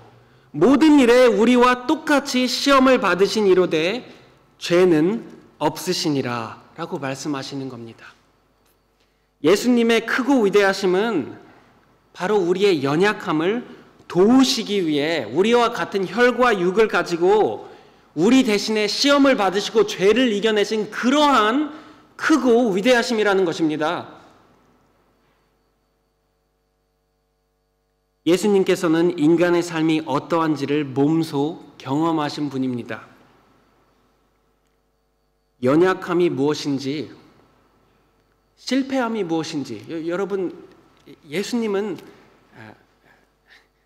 모든 0.51 0.99
일에 0.99 1.27
우리와 1.27 1.87
똑같이 1.87 2.49
시험을 2.49 3.01
받으신 3.01 3.47
이로되 3.47 4.11
죄는 4.59 5.25
없으시니라 5.59 6.63
라고 6.77 6.99
말씀하시는 6.99 7.69
겁니다. 7.69 8.07
예수님의 9.45 10.07
크고 10.07 10.43
위대하심은 10.43 11.37
바로 12.13 12.37
우리의 12.37 12.83
연약함을 12.83 13.67
도우시기 14.09 14.87
위해 14.87 15.25
우리와 15.25 15.73
같은 15.73 16.07
혈과 16.09 16.59
육을 16.59 16.89
가지고 16.89 17.69
우리 18.15 18.45
대신에 18.45 18.87
시험을 18.87 19.37
받으시고 19.37 19.87
죄를 19.87 20.33
이겨내신 20.33 20.91
그러한 20.91 21.73
크고 22.17 22.71
위대하심이라는 22.71 23.45
것입니다. 23.45 24.16
예수님께서는 28.27 29.19
인간의 29.19 29.63
삶이 29.63 30.03
어떠한지를 30.05 30.85
몸소 30.85 31.63
경험하신 31.79 32.51
분입니다. 32.51 33.07
연약함이 35.63 36.31
무엇인지, 36.31 37.13
실패함이 38.57 39.25
무엇인지, 39.25 40.07
여러분, 40.09 40.67
예수님은 41.29 41.99
아, 42.59 42.75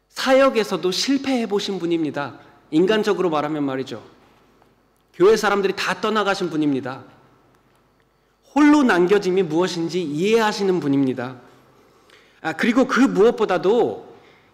사역에서도 0.08 0.90
실패해 0.90 1.46
보신 1.46 1.78
분입니다. 1.78 2.40
인간적으로 2.70 3.28
말하면 3.28 3.62
말이죠. 3.64 4.02
교회 5.12 5.36
사람들이 5.36 5.74
다 5.76 6.00
떠나가신 6.00 6.48
분입니다. 6.48 7.04
홀로 8.54 8.82
남겨짐이 8.82 9.42
무엇인지 9.44 10.02
이해하시는 10.02 10.80
분입니다. 10.80 11.36
아, 12.40 12.52
그리고 12.54 12.86
그 12.86 13.00
무엇보다도 13.00 14.09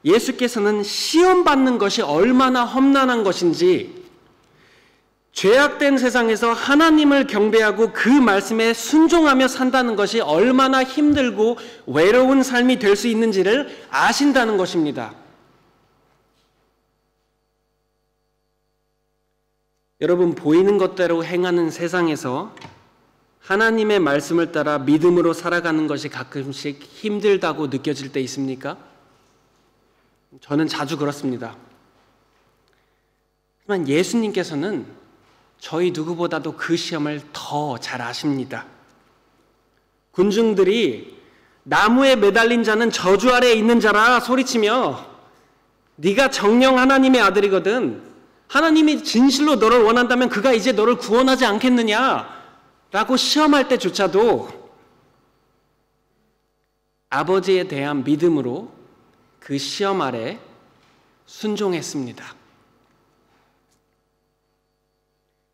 예수께서는 0.06 0.84
시험받는 0.84 1.78
것이 1.78 2.00
얼마나 2.00 2.64
험난한 2.64 3.24
것인지 3.24 4.06
죄악된 5.32 5.98
세상에서 5.98 6.54
하나님을 6.54 7.26
경배하고 7.26 7.92
그 7.92 8.08
말씀에 8.08 8.72
순종하며 8.72 9.48
산다는 9.48 9.94
것이 9.94 10.20
얼마나 10.20 10.82
힘들고 10.82 11.58
외로운 11.86 12.42
삶이 12.42 12.78
될 12.78 12.96
수 12.96 13.06
있는지를 13.08 13.68
아신다는 13.90 14.56
것입니다. 14.56 15.14
여러분, 20.00 20.34
보이는 20.34 20.78
것대로 20.78 21.22
행하는 21.24 21.70
세상에서 21.70 22.54
하나님의 23.40 24.00
말씀을 24.00 24.52
따라 24.52 24.78
믿음으로 24.78 25.34
살아가는 25.34 25.86
것이 25.86 26.08
가끔씩 26.08 26.82
힘들다고 26.82 27.66
느껴질 27.66 28.12
때 28.12 28.20
있습니까? 28.20 28.78
저는 30.40 30.68
자주 30.68 30.96
그렇습니다. 30.96 31.56
하지만 33.60 33.88
예수님께서는 33.88 34.86
저희 35.58 35.90
누구보다도 35.90 36.52
그 36.56 36.76
시험을 36.76 37.22
더 37.32 37.78
잘 37.78 38.02
아십니다. 38.02 38.66
군중들이 40.12 41.16
나무에 41.64 42.16
매달린 42.16 42.62
자는 42.62 42.90
저주 42.90 43.34
아래에 43.34 43.54
있는 43.54 43.80
자라 43.80 44.20
소리치며 44.20 45.04
네가 45.96 46.30
정령 46.30 46.78
하나님의 46.78 47.20
아들이거든. 47.20 48.02
하나님이 48.48 49.02
진실로 49.02 49.56
너를 49.56 49.82
원한다면 49.82 50.28
그가 50.28 50.52
이제 50.52 50.72
너를 50.72 50.96
구원하지 50.96 51.44
않겠느냐? 51.44 52.36
라고 52.92 53.16
시험할 53.16 53.68
때조차도 53.68 54.48
아버지에 57.10 57.64
대한 57.64 58.04
믿음으로 58.04 58.75
그 59.46 59.58
시험 59.58 60.02
아래 60.02 60.40
순종했습니다. 61.26 62.34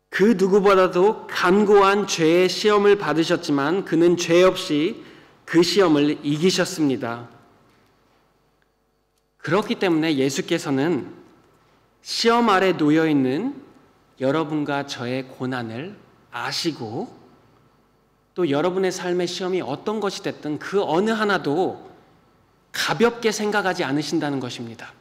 그 0.09 0.33
누구보다도 0.35 1.27
간고한 1.27 2.07
죄의 2.07 2.49
시험을 2.49 2.97
받으셨지만 2.97 3.85
그는 3.85 4.17
죄 4.17 4.41
없이 4.41 5.03
그 5.45 5.61
시험을 5.61 6.25
이기셨습니다. 6.25 7.29
그렇기 9.37 9.75
때문에 9.75 10.15
예수께서는 10.15 11.13
시험 12.01 12.49
아래 12.49 12.75
놓여 12.75 13.07
있는 13.07 13.61
여러분과 14.19 14.87
저의 14.87 15.27
고난을 15.27 15.95
아시고 16.31 17.15
또 18.33 18.49
여러분의 18.49 18.91
삶의 18.91 19.27
시험이 19.27 19.61
어떤 19.61 19.99
것이 19.99 20.23
됐든 20.23 20.57
그 20.57 20.81
어느 20.81 21.11
하나도 21.11 21.92
가볍게 22.73 23.31
생각하지 23.31 23.85
않으신다는 23.85 24.41
것입니다. 24.41 24.91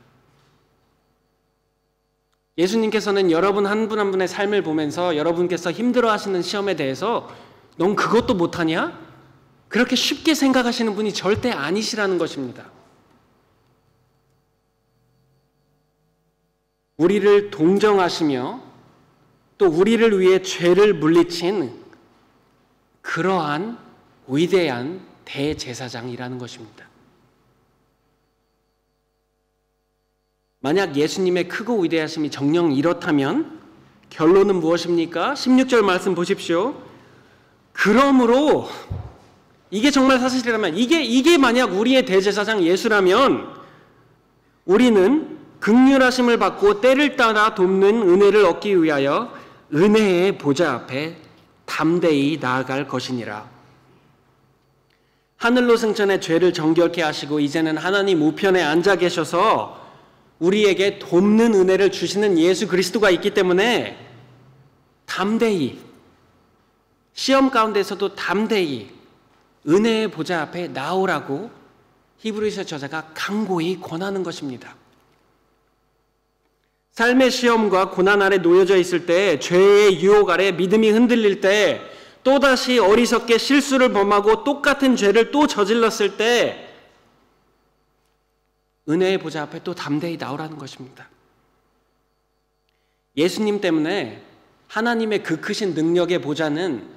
예수님께서는 2.59 3.31
여러분 3.31 3.67
한분한 3.67 4.11
분의 4.13 4.29
삶을 4.29 4.63
보면서 4.63 5.17
여러분께서 5.17 5.73
힘들어 5.73 6.13
하시는 6.13 6.41
시험에 6.43 6.77
대해서 6.77 7.29
넌 7.77 7.97
그것도 7.97 8.35
못하냐? 8.35 9.01
그렇게 9.69 9.97
쉽게 9.97 10.35
생각하시는 10.35 10.95
분이 10.95 11.15
절대 11.15 11.51
아니시라는 11.51 12.19
것입니다. 12.19 12.71
우리를 16.99 17.51
동정하시며 17.51 18.61
또 19.57 19.67
우리를 19.67 20.21
위해 20.21 20.43
죄를 20.43 20.93
물리친 20.93 21.83
그러한 23.01 23.79
위대한 24.29 25.01
대제사장이라는 25.25 26.37
것입니다. 26.37 26.92
만약 30.63 30.97
예수님의 30.97 31.49
크고 31.49 31.81
위대하심이 31.83 32.31
정령 32.31 32.73
이렇다면 32.73 33.61
결론은 34.11 34.61
무엇입니까? 34.61 35.35
16절 35.35 35.83
말씀 35.83 36.15
보십시오. 36.15 36.75
그러므로 37.73 38.69
이게 39.71 39.91
정말 39.91 40.21
사실이라면 40.21 40.77
이게 40.77 41.03
이게 41.03 41.37
만약 41.37 41.73
우리의 41.73 42.05
대제사장 42.05 42.63
예수라면 42.63 43.49
우리는 44.65 45.37
극률하심을 45.59 46.39
받고 46.39 46.81
때를 46.81 47.17
따라 47.17 47.57
돕는 47.57 48.09
은혜를 48.09 48.45
얻기 48.45 48.83
위하여 48.83 49.33
은혜의 49.75 50.39
보좌 50.39 50.75
앞에 50.75 51.17
담대히 51.65 52.39
나아갈 52.41 52.87
것이니라. 52.87 53.51
하늘로 55.39 55.77
승천해 55.77 56.21
죄를 56.21 56.53
정결케 56.53 57.03
하시고 57.03 57.41
이제는 57.41 57.79
하나님 57.79 58.23
우편에 58.23 58.63
앉아 58.63 58.97
계셔서 58.97 59.82
우리에게 60.39 60.99
돕는 60.99 61.55
은혜를 61.55 61.93
주시는 61.93 62.39
예수 62.39 62.67
그리스도가 62.67 63.11
있기 63.11 63.31
때문에 63.31 63.97
담대히 65.07 65.79
시험 67.15 67.51
가운데서도 67.51 68.15
담대히 68.15 68.91
은혜의 69.69 70.11
보좌 70.11 70.43
앞에 70.43 70.69
나오라고 70.69 71.51
히브리서 72.19 72.65
저자가 72.65 73.11
강고히 73.15 73.81
권하는 73.81 74.23
것입니다. 74.23 74.77
삶의 76.93 77.31
시험과 77.31 77.91
고난 77.91 78.21
아래 78.21 78.39
놓여져 78.39 78.77
있을 78.77 79.07
때, 79.07 79.39
죄의 79.39 80.03
유혹 80.03 80.31
아래 80.31 80.53
믿음이 80.53 80.91
흔들릴 80.91 81.41
때, 81.41 81.81
또다시 82.23 82.79
어리석게 82.79 83.39
실수를 83.39 83.93
범하고 83.93 84.45
똑같은 84.45 84.95
죄를 84.95 85.31
또 85.31 85.47
저질렀을 85.47 86.17
때, 86.17 86.62
은혜의 88.89 89.19
보좌 89.19 89.43
앞에 89.43 89.63
또 89.63 89.75
담대히 89.75 90.17
나오라는 90.17 90.59
것입니다. 90.59 91.09
예수님 93.17 93.61
때문에 93.61 94.23
하나님의 94.69 95.23
그 95.23 95.41
크신 95.41 95.75
능력의 95.75 96.21
보좌는 96.21 96.89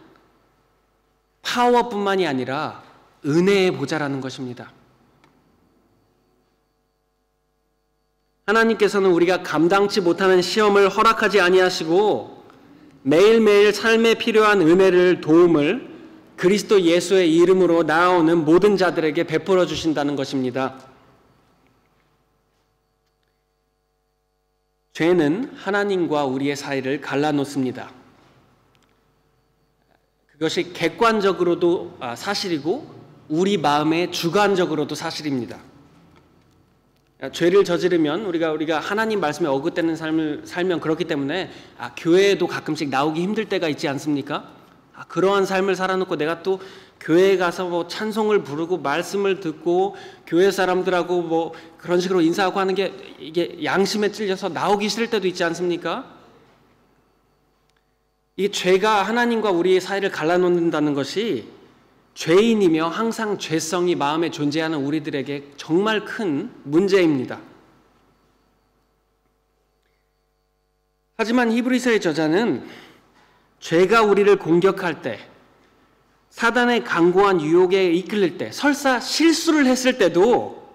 파워뿐만이 1.42 2.26
아니라 2.26 2.84
은혜의 3.26 3.72
보좌라는 3.72 4.22
것입니다. 4.22 4.72
하나님께서는 8.46 9.12
우리가 9.12 9.44
감당치 9.44 10.02
못하는 10.02 10.42
시험을 10.42 10.90
허락하지 10.90 11.42
아니하시고 11.42 12.46
매일매일 13.02 13.74
삶에 13.74 14.16
필요한 14.16 14.62
은혜를 14.62 15.22
도움을 15.22 15.96
그리스도 16.38 16.82
예수의 16.82 17.34
이름으로 17.36 17.84
나아오는 17.84 18.46
모든 18.46 18.78
자들에게 18.78 19.24
베풀어 19.26 19.66
주신다는 19.66 20.16
것입니다. 20.16 20.76
죄는 24.96 25.52
하나님과 25.58 26.24
우리의 26.24 26.56
사이를 26.56 27.02
갈라놓습니다. 27.02 27.92
그것이 30.32 30.72
객관적으로도 30.72 31.98
아, 32.00 32.16
사실이고 32.16 32.96
우리 33.28 33.58
마음의 33.58 34.14
주관적으로도 34.14 34.96
사실입니다. 34.96 35.60
죄를 37.34 37.66
저지르면 37.66 38.24
우리가 38.24 38.54
우리가 38.54 38.80
하나님 38.80 39.20
말씀에 39.20 39.50
어긋되는 39.50 39.98
삶을 39.98 40.44
살면 40.46 40.80
그렇기 40.80 41.04
때문에 41.04 41.52
아, 41.78 41.94
교회에도 41.98 42.48
가끔씩 42.48 42.88
나오기 42.88 43.22
힘들 43.22 43.50
때가 43.50 43.68
있지 43.68 43.90
않습니까? 43.90 44.55
아, 44.96 45.04
그러한 45.06 45.46
삶을 45.46 45.76
살아놓고 45.76 46.16
내가 46.16 46.42
또 46.42 46.60
교회에 47.02 47.38
가서 47.38 47.68
뭐 47.68 47.88
찬송을 47.88 48.44
부르고 48.44 48.78
말씀을 48.78 49.42
듣고 49.42 49.96
교회 50.26 50.50
사람들하고 50.52 51.22
뭐 51.22 51.54
그런 51.78 52.00
식으로 52.00 52.22
인사하고 52.22 52.60
하는 52.60 52.74
게 52.74 52.94
이게 53.20 53.64
양심에 53.64 54.12
찔려서 54.12 54.50
나오기 54.50 54.88
싫을 54.88 55.10
때도 55.10 55.28
있지 55.28 55.44
않습니까? 55.44 56.16
이 58.38 58.50
죄가 58.50 59.04
하나님과 59.04 59.52
우리의 59.52 59.82
사이를 59.82 60.12
갈라놓는다는 60.12 60.94
것이 60.94 61.48
죄인이며 62.16 62.88
항상 62.88 63.38
죄성이 63.38 63.96
마음에 63.96 64.32
존재하는 64.32 64.80
우리들에게 64.80 65.52
정말 65.58 66.06
큰 66.06 66.50
문제입니다. 66.64 67.40
하지만 71.18 71.52
히브리서의 71.52 72.02
저자는 72.02 72.66
죄가 73.66 74.04
우리를 74.04 74.36
공격할 74.36 75.02
때, 75.02 75.18
사단의 76.30 76.84
강고한 76.84 77.42
유혹에 77.42 77.92
이끌릴 77.92 78.38
때, 78.38 78.52
설사 78.52 79.00
실수를 79.00 79.66
했을 79.66 79.98
때도 79.98 80.70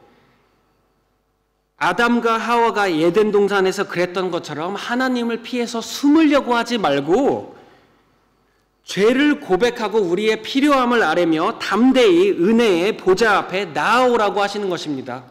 아담과 1.76 2.37
하와가 2.37 2.92
예덴 2.92 3.31
동산에서 3.31 3.87
그랬던 3.87 4.33
것처럼 4.33 4.74
하나님을 4.74 5.42
피해서 5.42 5.81
숨으려고 5.81 6.57
하지 6.57 6.79
말고 6.79 7.57
죄를 8.83 9.38
고백하고 9.38 10.00
우리의 10.00 10.42
필요함을 10.42 11.00
아뢰며 11.05 11.61
담대히 11.61 12.33
은혜의 12.33 12.96
보좌 12.96 13.38
앞에 13.38 13.66
나아오라고 13.66 14.42
하시는 14.42 14.68
것입니다. 14.68 15.22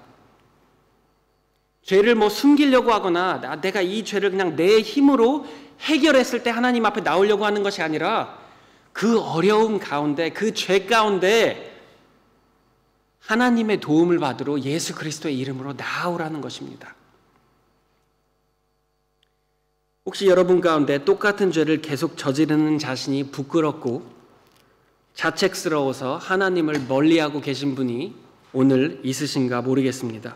죄를 1.84 2.16
뭐 2.16 2.30
숨기려고 2.30 2.92
하거나 2.94 3.60
내가 3.62 3.82
이 3.82 4.04
죄를 4.04 4.32
그냥 4.32 4.56
내 4.56 4.80
힘으로 4.82 5.46
해결했을 5.82 6.44
때 6.44 6.50
하나님 6.50 6.86
앞에 6.86 7.02
나오려고 7.02 7.46
하는 7.46 7.64
것이 7.64 7.82
아니라 7.82 8.38
그 8.92 9.20
어려움 9.20 9.80
가운데 9.80 10.30
그 10.30 10.54
죄 10.54 10.86
가운데 10.86 11.70
하나님의 13.22 13.80
도움을 13.80 14.18
받으러 14.18 14.60
예수 14.62 14.96
그리스도의 14.96 15.38
이름으로 15.38 15.74
나아오라는 15.74 16.42
것입니다. 16.42 16.96
혹시 20.06 20.26
여러분 20.26 20.62
가운데 20.62 21.06
똑같은 21.06 21.52
죄를 21.52 21.82
계속 21.82 22.18
저지르는 22.18 22.80
자신이 22.80 23.30
부끄럽고 23.32 24.04
자책스러워서 25.14 26.18
하나님을 26.18 26.86
멀리하고 26.88 27.42
계신 27.42 27.76
분이 27.76 28.16
오늘 28.54 29.00
있으신가 29.04 29.62
모르겠습니다. 29.62 30.36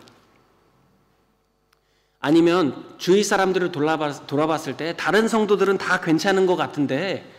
아니면 2.25 2.85
주위 2.97 3.21
사람들을 3.21 3.73
돌아봤, 3.73 4.27
돌아봤을 4.27 4.77
때 4.77 4.95
다른 4.95 5.27
성도들은 5.27 5.77
다 5.77 5.99
괜찮은 5.99 6.45
것 6.45 6.55
같은데 6.55 7.29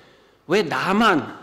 왜 0.46 0.62
나만 0.62 1.38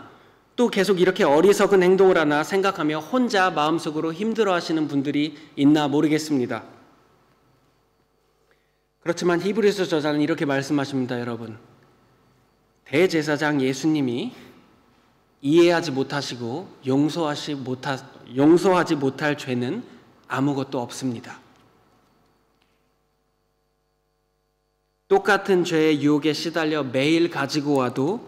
또 0.54 0.68
계속 0.68 1.00
이렇게 1.00 1.24
어리석은 1.24 1.82
행동을 1.82 2.16
하나 2.18 2.44
생각하며 2.44 3.00
혼자 3.00 3.50
마음속으로 3.50 4.12
힘들어 4.12 4.54
하시는 4.54 4.86
분들이 4.86 5.36
있나 5.56 5.88
모르겠습니다. 5.88 6.62
그렇지만 9.00 9.40
히브리서 9.40 9.86
저자는 9.86 10.20
이렇게 10.20 10.44
말씀하십니다, 10.44 11.18
여러분. 11.18 11.58
대제사장 12.84 13.60
예수님이 13.60 14.32
이해하지 15.40 15.90
못하시고 15.90 16.68
용서하지 16.86 17.56
못할 17.56 19.36
죄는 19.36 19.82
아무것도 20.28 20.80
없습니다. 20.80 21.41
똑같은 25.12 25.62
죄의 25.62 26.00
유혹에 26.00 26.32
시달려 26.32 26.82
매일 26.82 27.28
가지고 27.28 27.74
와도 27.74 28.26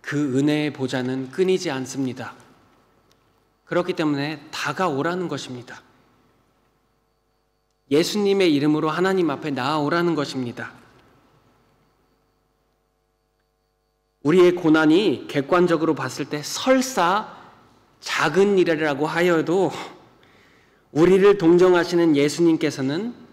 그 0.00 0.38
은혜의 0.38 0.72
보좌는 0.72 1.32
끊이지 1.32 1.72
않습니다. 1.72 2.34
그렇기 3.64 3.94
때문에 3.94 4.46
다가오라는 4.52 5.26
것입니다. 5.26 5.82
예수님의 7.90 8.54
이름으로 8.54 8.90
하나님 8.90 9.28
앞에 9.28 9.50
나아오라는 9.50 10.14
것입니다. 10.14 10.72
우리의 14.22 14.54
고난이 14.54 15.26
객관적으로 15.28 15.96
봤을 15.96 16.26
때 16.26 16.44
설사 16.44 17.36
작은 17.98 18.56
일이라고 18.58 19.04
하여도 19.04 19.72
우리를 20.92 21.38
동정하시는 21.38 22.14
예수님께서는 22.14 23.27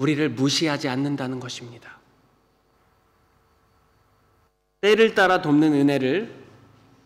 우리를 0.00 0.30
무시하지 0.30 0.88
않는다는 0.88 1.40
것입니다. 1.40 1.98
때를 4.80 5.14
따라 5.14 5.42
돕는 5.42 5.74
은혜를 5.74 6.34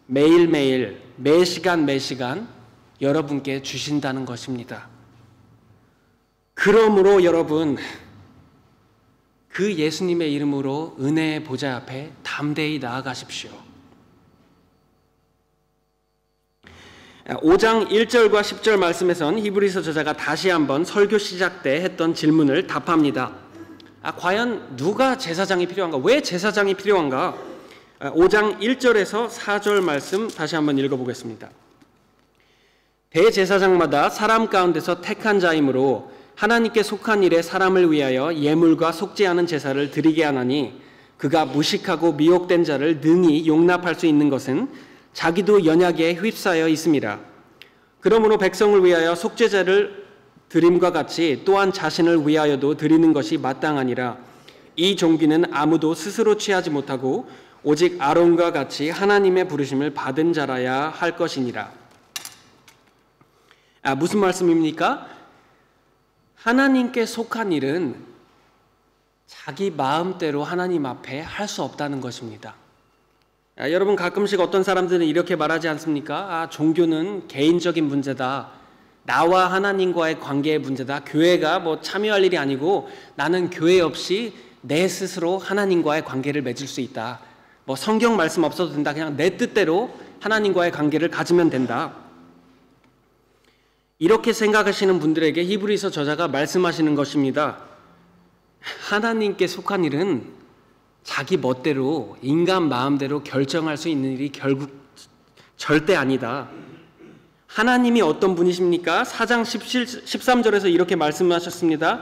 매일매일, 0.06 1.02
매시간 1.16 1.86
매시간 1.86 2.48
여러분께 3.00 3.62
주신다는 3.62 4.24
것입니다. 4.24 4.88
그러므로 6.54 7.24
여러분 7.24 7.76
그 9.48 9.74
예수님의 9.74 10.32
이름으로 10.32 10.96
은혜의 11.00 11.42
보좌 11.42 11.74
앞에 11.74 12.12
담대히 12.22 12.78
나아가십시오. 12.78 13.50
5장 17.26 17.88
1절과 17.88 18.42
10절 18.42 18.76
말씀에선 18.76 19.38
히브리서 19.38 19.80
저자가 19.80 20.12
다시 20.12 20.50
한번 20.50 20.84
설교 20.84 21.16
시작 21.16 21.62
때 21.62 21.80
했던 21.80 22.14
질문을 22.14 22.66
답합니다. 22.66 23.32
아, 24.02 24.14
과연 24.14 24.76
누가 24.76 25.16
제사장이 25.16 25.66
필요한가? 25.66 25.96
왜 25.96 26.20
제사장이 26.20 26.74
필요한가? 26.74 27.34
5장 27.98 28.58
1절에서 28.60 29.30
4절 29.30 29.82
말씀 29.82 30.28
다시 30.28 30.54
한번 30.54 30.76
읽어보겠습니다. 30.76 31.48
대제사장마다 33.08 34.10
사람 34.10 34.48
가운데서 34.48 35.00
택한 35.00 35.40
자이므로 35.40 36.10
하나님께 36.34 36.82
속한 36.82 37.22
일에 37.22 37.40
사람을 37.40 37.90
위하여 37.90 38.34
예물과 38.34 38.92
속죄하는 38.92 39.46
제사를 39.46 39.90
드리게 39.90 40.24
하나니 40.24 40.78
그가 41.16 41.46
무식하고 41.46 42.12
미혹된 42.12 42.64
자를 42.64 43.00
능히 43.00 43.46
용납할 43.46 43.94
수 43.94 44.04
있는 44.04 44.28
것은 44.28 44.68
자기도 45.14 45.64
연약에 45.64 46.14
휩싸여 46.14 46.68
있습니다. 46.68 47.20
그러므로 48.00 48.36
백성을 48.36 48.84
위하여 48.84 49.14
속죄제를 49.14 50.04
드림과 50.50 50.92
같이 50.92 51.42
또한 51.46 51.72
자신을 51.72 52.28
위하여도 52.28 52.76
드리는 52.76 53.12
것이 53.14 53.38
마땅하니라. 53.38 54.18
이 54.76 54.96
종기는 54.96 55.54
아무도 55.54 55.94
스스로 55.94 56.36
취하지 56.36 56.70
못하고 56.70 57.28
오직 57.62 57.96
아론과 58.00 58.52
같이 58.52 58.90
하나님의 58.90 59.48
부르심을 59.48 59.94
받은 59.94 60.34
자라야 60.34 60.90
할 60.90 61.16
것이니라. 61.16 61.72
아, 63.82 63.94
무슨 63.94 64.20
말씀입니까? 64.20 65.08
하나님께 66.34 67.06
속한 67.06 67.52
일은 67.52 67.96
자기 69.26 69.70
마음대로 69.70 70.44
하나님 70.44 70.84
앞에 70.84 71.20
할 71.20 71.48
수 71.48 71.62
없다는 71.62 72.00
것입니다. 72.00 72.54
아, 73.56 73.70
여러분 73.70 73.94
가끔씩 73.94 74.40
어떤 74.40 74.64
사람들은 74.64 75.06
이렇게 75.06 75.36
말하지 75.36 75.68
않습니까? 75.68 76.16
아, 76.16 76.48
종교는 76.48 77.28
개인적인 77.28 77.84
문제다. 77.84 78.50
나와 79.04 79.52
하나님과의 79.52 80.18
관계의 80.18 80.58
문제다. 80.58 81.04
교회가 81.04 81.60
뭐 81.60 81.80
참여할 81.80 82.24
일이 82.24 82.36
아니고 82.36 82.88
나는 83.14 83.50
교회 83.50 83.80
없이 83.80 84.32
내 84.60 84.88
스스로 84.88 85.38
하나님과의 85.38 86.04
관계를 86.04 86.42
맺을 86.42 86.66
수 86.66 86.80
있다. 86.80 87.20
뭐 87.64 87.76
성경 87.76 88.16
말씀 88.16 88.42
없어도 88.42 88.72
된다. 88.72 88.92
그냥 88.92 89.16
내 89.16 89.36
뜻대로 89.36 89.94
하나님과의 90.20 90.72
관계를 90.72 91.10
가지면 91.10 91.48
된다. 91.48 91.94
이렇게 94.00 94.32
생각하시는 94.32 94.98
분들에게 94.98 95.44
히브리서 95.44 95.90
저자가 95.90 96.26
말씀하시는 96.26 96.92
것입니다. 96.96 97.58
하나님께 98.60 99.46
속한 99.46 99.84
일은 99.84 100.43
자기 101.04 101.36
멋대로 101.36 102.16
인간 102.22 102.68
마음대로 102.68 103.22
결정할 103.22 103.76
수 103.76 103.88
있는 103.88 104.12
일이 104.12 104.30
결국 104.32 104.70
절대 105.56 105.94
아니다. 105.94 106.48
하나님이 107.46 108.00
어떤 108.00 108.34
분이십니까? 108.34 109.04
4장 109.04 109.44
17, 109.44 109.84
13절에서 109.84 110.72
이렇게 110.72 110.96
말씀하셨습니다. 110.96 112.00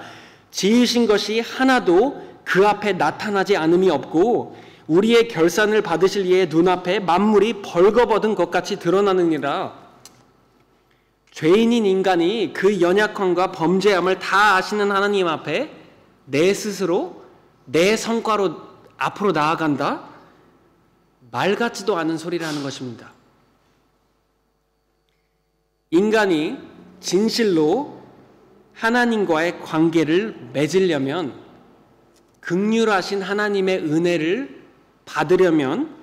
지으신 0.51 1.07
것이 1.07 1.41
하나도 1.41 2.23
그 2.45 2.67
앞에 2.67 2.95
나타나지 2.95 3.57
않음이 3.57 3.91
없고 3.91 4.57
우리의 4.87 5.29
결산을 5.29 5.83
받으실 5.83 6.25
이의 6.27 6.49
눈앞에 6.49 7.01
만물이 7.01 7.63
벌거벗은 7.63 8.35
것 8.35 8.51
같이 8.51 8.79
드러나느니라. 8.79 9.83
죄인인 11.33 11.87
인간이 11.87 12.53
그 12.53 12.81
연약함과 12.81 13.53
범죄함을 13.53 14.19
다 14.19 14.57
아시는 14.57 14.91
하나님 14.91 15.27
앞에 15.29 15.71
내 16.25 16.55
스스로 16.55 17.23
내 17.65 17.97
성과로 17.97 18.72
앞으로 19.03 19.33
나아간다? 19.33 20.09
말 21.31 21.57
같지도 21.57 21.97
않은 21.97 22.19
소리라는 22.19 22.63
것입니다. 22.63 23.11
인간이 25.91 26.59
진실로 27.01 28.01
하나님과의 28.75 29.61
관계를 29.61 30.51
맺으려면 30.53 31.41
극률하신 32.41 33.23
하나님의 33.23 33.79
은혜를 33.79 34.63
받으려면 35.05 35.95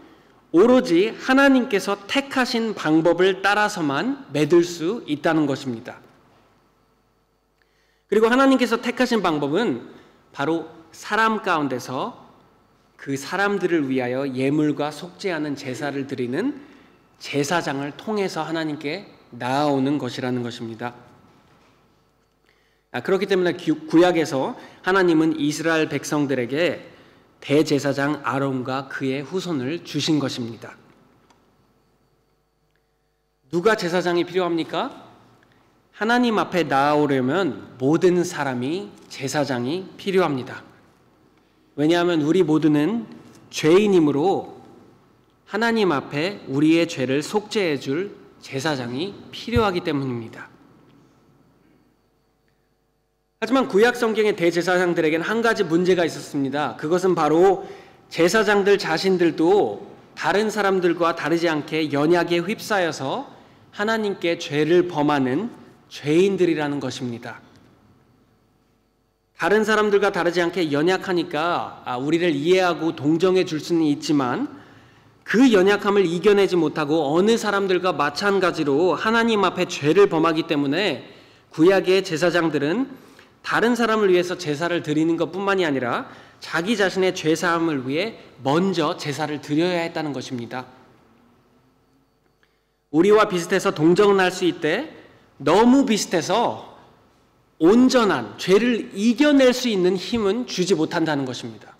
오로지 0.51 1.09
하나님께서 1.21 2.07
택하신 2.07 2.75
방법을 2.75 3.41
따라서만 3.41 4.27
맺을 4.33 4.63
수 4.63 5.03
있다는 5.07 5.45
것입니다. 5.45 5.99
그리고 8.07 8.27
하나님께서 8.27 8.81
택하신 8.81 9.21
방법은 9.21 9.89
바로 10.31 10.69
사람 10.91 11.41
가운데서 11.43 12.28
그 12.99 13.15
사람들을 13.15 13.89
위하여 13.89 14.27
예물과 14.27 14.91
속죄하는 14.91 15.55
제사를 15.55 16.05
드리는 16.05 16.61
제사장을 17.17 17.89
통해서 17.91 18.43
하나님께 18.43 19.07
나아오는 19.31 19.97
것이라는 19.97 20.43
것입니다. 20.43 20.93
아, 22.91 23.01
그렇기 23.01 23.25
때문에 23.27 23.53
구약에서 23.53 24.57
하나님은 24.81 25.39
이스라엘 25.39 25.87
백성들에게 25.87 26.89
대제사장 27.39 28.21
아론과 28.25 28.89
그의 28.89 29.21
후손을 29.21 29.85
주신 29.85 30.19
것입니다. 30.19 30.75
누가 33.49 33.77
제사장이 33.77 34.25
필요합니까? 34.25 35.07
하나님 35.93 36.37
앞에 36.37 36.63
나아오려면 36.63 37.75
모든 37.77 38.25
사람이 38.25 38.91
제사장이 39.07 39.91
필요합니다. 39.95 40.68
왜냐하면 41.79 42.23
우리 42.23 42.43
모두는 42.43 43.05
죄인이므로 43.51 44.53
하나님 45.45 45.93
앞에 45.93 46.41
우리의 46.49 46.89
죄를 46.89 47.23
속죄해 47.23 47.79
줄 47.79 48.17
제사장이 48.41 49.15
필요하기 49.31 49.85
때문입니다. 49.85 50.49
하지만 53.39 53.69
구약 53.69 53.95
성경의 53.95 54.35
대제사장들에게는 54.35 55.25
한 55.25 55.41
가지 55.41 55.63
문제가 55.63 56.03
있었습니다. 56.03 56.75
그것은 56.75 57.15
바로 57.15 57.65
제사장들 58.09 58.77
자신들도 58.77 59.87
다른 60.15 60.49
사람들과 60.49 61.15
다르지 61.15 61.47
않게 61.47 61.93
연약에 61.93 62.39
휩싸여서 62.39 63.31
하나님께 63.71 64.37
죄를 64.37 64.89
범하는 64.89 65.49
죄인들이라는 65.87 66.81
것입니다. 66.81 67.39
다른 69.39 69.63
사람들과 69.63 70.11
다르지 70.11 70.41
않게 70.41 70.73
연약하니까 70.73 71.83
아, 71.85 71.95
우리를 71.95 72.29
이해하고 72.35 72.97
동정해 72.97 73.45
줄 73.45 73.61
수는 73.61 73.83
있지만 73.83 74.59
그 75.23 75.53
연약함을 75.53 76.05
이겨내지 76.05 76.57
못하고 76.57 77.15
어느 77.15 77.37
사람들과 77.37 77.93
마찬가지로 77.93 78.95
하나님 78.95 79.45
앞에 79.45 79.69
죄를 79.69 80.09
범하기 80.09 80.47
때문에 80.47 81.09
구약의 81.51 82.03
제사장들은 82.03 82.89
다른 83.41 83.75
사람을 83.75 84.11
위해서 84.11 84.37
제사를 84.37 84.83
드리는 84.83 85.15
것뿐만이 85.15 85.65
아니라 85.65 86.09
자기 86.41 86.75
자신의 86.75 87.15
죄 87.15 87.33
사함을 87.33 87.87
위해 87.87 88.19
먼저 88.43 88.97
제사를 88.97 89.39
드려야 89.39 89.79
했다는 89.83 90.11
것입니다. 90.11 90.65
우리와 92.91 93.29
비슷해서 93.29 93.71
동정을 93.71 94.19
할 94.19 94.31
수 94.31 94.43
있대 94.43 94.89
너무 95.37 95.85
비슷해서 95.85 96.68
온전한 97.59 98.37
죄를 98.37 98.91
이겨낼 98.93 99.53
수 99.53 99.67
있는 99.67 99.95
힘은 99.97 100.47
주지 100.47 100.75
못한다는 100.75 101.25
것입니다. 101.25 101.75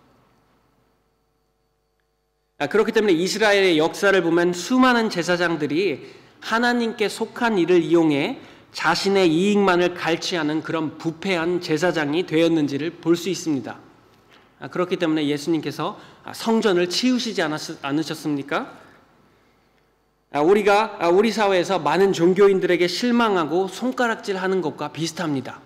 아, 2.58 2.68
그렇기 2.68 2.92
때문에 2.92 3.13
이스라엘의 3.13 3.78
역사를 3.78 4.22
보면 4.22 4.52
수많은 4.52 5.10
제사장들이 5.10 6.06
하나님께 6.42 7.08
속한 7.08 7.58
일을 7.58 7.82
이용해 7.82 8.39
자신의 8.74 9.34
이익만을 9.34 9.94
갈취하는 9.96 10.62
그런 10.62 10.98
부패한 10.98 11.62
제사장이 11.62 12.26
되었는지를 12.26 12.92
볼 13.02 13.15
수 13.15 13.30
있습니다. 13.30 13.80
아, 14.60 14.68
그렇기 14.68 14.98
때문에 14.98 15.26
예수님께서 15.28 15.98
성전을 16.34 16.89
치우시지 16.89 17.42
않으셨습니까? 17.82 18.78
아, 20.32 20.42
우리가 20.42 21.10
우리 21.13 21.32
사회에서 21.32 21.80
많은 21.80 22.12
종교인들에게 22.12 22.86
실망하고 22.88 23.70
손가락질하는 23.70 24.62
것과 24.62 24.92
비슷합니다. 24.92 25.62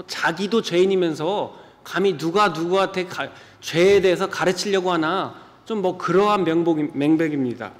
뭐 0.00 0.04
자기도 0.06 0.62
죄인이면서 0.62 1.58
감히 1.84 2.16
누가 2.16 2.48
누구한테 2.48 3.04
가, 3.06 3.30
죄에 3.60 4.00
대해서 4.00 4.28
가르치려고 4.28 4.92
하나 4.92 5.34
좀 5.66 5.82
뭐 5.82 5.98
그러한 5.98 6.44
명복, 6.44 6.96
맹백입니다. 6.96 7.72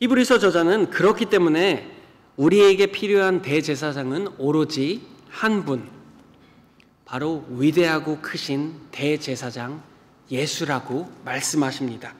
히브리서 0.00 0.38
저자는 0.38 0.90
그렇기 0.90 1.26
때문에 1.26 1.90
우리에게 2.36 2.86
필요한 2.86 3.42
대제사장은 3.42 4.34
오로지 4.38 5.02
한 5.28 5.64
분, 5.64 5.88
바로 7.04 7.44
위대하고 7.48 8.18
크신 8.20 8.74
대제사장 8.90 9.82
예수라고 10.30 11.10
말씀하십니다. 11.24 12.14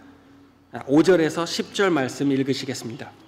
5절에서 0.72 1.44
10절 1.44 1.90
말씀 1.90 2.32
읽으시겠습니다. 2.32 3.21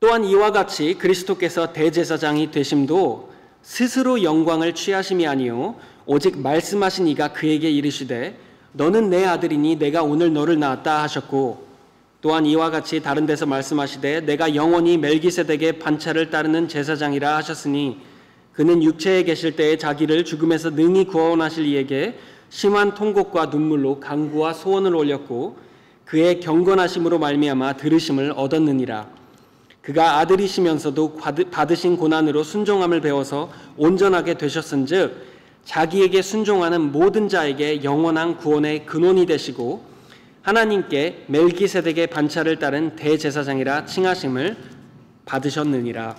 또한 0.00 0.24
이와 0.24 0.50
같이 0.50 0.94
그리스도께서 0.94 1.74
대제사장이 1.74 2.50
되심도 2.50 3.28
스스로 3.60 4.22
영광을 4.22 4.74
취하심이 4.74 5.26
아니요 5.26 5.74
오직 6.06 6.38
말씀하신 6.40 7.06
이가 7.08 7.34
그에게 7.34 7.70
이르시되 7.70 8.34
너는 8.72 9.10
내 9.10 9.26
아들이니 9.26 9.76
내가 9.76 10.02
오늘 10.02 10.32
너를 10.32 10.58
낳았다 10.58 11.02
하셨고 11.02 11.66
또한 12.22 12.46
이와 12.46 12.70
같이 12.70 13.02
다른 13.02 13.26
데서 13.26 13.44
말씀하시되 13.44 14.22
내가 14.22 14.54
영원히 14.54 14.96
멜기세덱의 14.96 15.80
반차를 15.80 16.30
따르는 16.30 16.68
제사장이라 16.68 17.36
하셨으니 17.36 17.98
그는 18.54 18.82
육체에 18.82 19.24
계실 19.24 19.54
때에 19.54 19.76
자기를 19.76 20.24
죽음에서 20.24 20.70
능히 20.70 21.04
구원하실 21.04 21.66
이에게 21.66 22.18
심한 22.48 22.94
통곡과 22.94 23.46
눈물로 23.46 24.00
강구와 24.00 24.54
소원을 24.54 24.94
올렸고 24.96 25.58
그의 26.06 26.40
경건하심으로 26.40 27.18
말미암아 27.18 27.76
들으심을 27.76 28.32
얻었느니라 28.34 29.19
그가 29.82 30.18
아들이시면서도 30.18 31.16
받으신 31.50 31.96
고난으로 31.96 32.42
순종함을 32.42 33.00
배워서 33.00 33.50
온전하게 33.76 34.34
되셨은즉 34.34 35.30
자기에게 35.64 36.22
순종하는 36.22 36.92
모든 36.92 37.28
자에게 37.28 37.82
영원한 37.82 38.36
구원의 38.36 38.86
근원이 38.86 39.26
되시고 39.26 39.84
하나님께 40.42 41.24
멜기세덱의 41.28 42.08
반차를 42.08 42.58
따른 42.58 42.96
대제사장이라 42.96 43.84
칭하심을 43.84 44.56
받으셨느니라. 45.26 46.16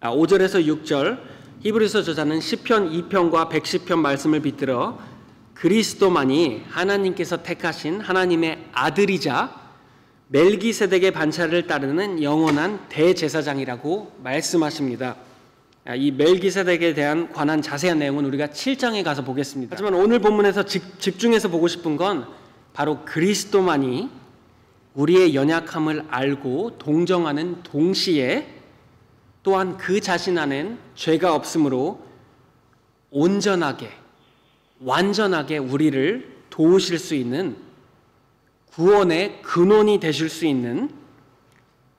5절에서 0.00 0.56
아, 0.56 0.74
6절 0.74 1.18
히브리서 1.60 2.02
저자는 2.02 2.40
시편 2.40 2.90
2편과 2.90 3.50
110편 3.50 3.98
말씀을 3.98 4.40
빗들어 4.40 4.98
그리스도만이 5.54 6.64
하나님께서 6.68 7.42
택하신 7.42 8.00
하나님의 8.00 8.68
아들이자 8.72 9.65
멜기세덱의 10.28 11.12
반차를 11.12 11.66
따르는 11.66 12.22
영원한 12.22 12.80
대제사장이라고 12.88 14.16
말씀하십니다. 14.22 15.16
아, 15.84 15.94
이 15.94 16.10
멜기세덱에 16.10 16.94
대한 16.94 17.32
관한 17.32 17.62
자세한 17.62 18.00
내용은 18.00 18.24
우리가 18.24 18.48
7장에 18.48 19.04
가서 19.04 19.22
보겠습니다. 19.22 19.74
하지만 19.74 19.94
오늘 19.94 20.18
본문에서 20.18 20.64
집, 20.64 21.18
중해서 21.18 21.48
보고 21.48 21.68
싶은 21.68 21.96
건 21.96 22.26
바로 22.72 23.04
그리스도만이 23.04 24.10
우리의 24.94 25.34
연약함을 25.36 26.06
알고 26.08 26.78
동정하는 26.78 27.62
동시에 27.62 28.52
또한 29.44 29.76
그 29.76 30.00
자신 30.00 30.38
안엔 30.38 30.78
죄가 30.96 31.34
없으므로 31.34 32.00
온전하게 33.10 33.90
완전하게 34.80 35.58
우리를 35.58 36.36
도우실 36.50 36.98
수 36.98 37.14
있는 37.14 37.65
구원의 38.76 39.40
근원이 39.40 40.00
되실 40.00 40.28
수 40.28 40.44
있는 40.44 40.90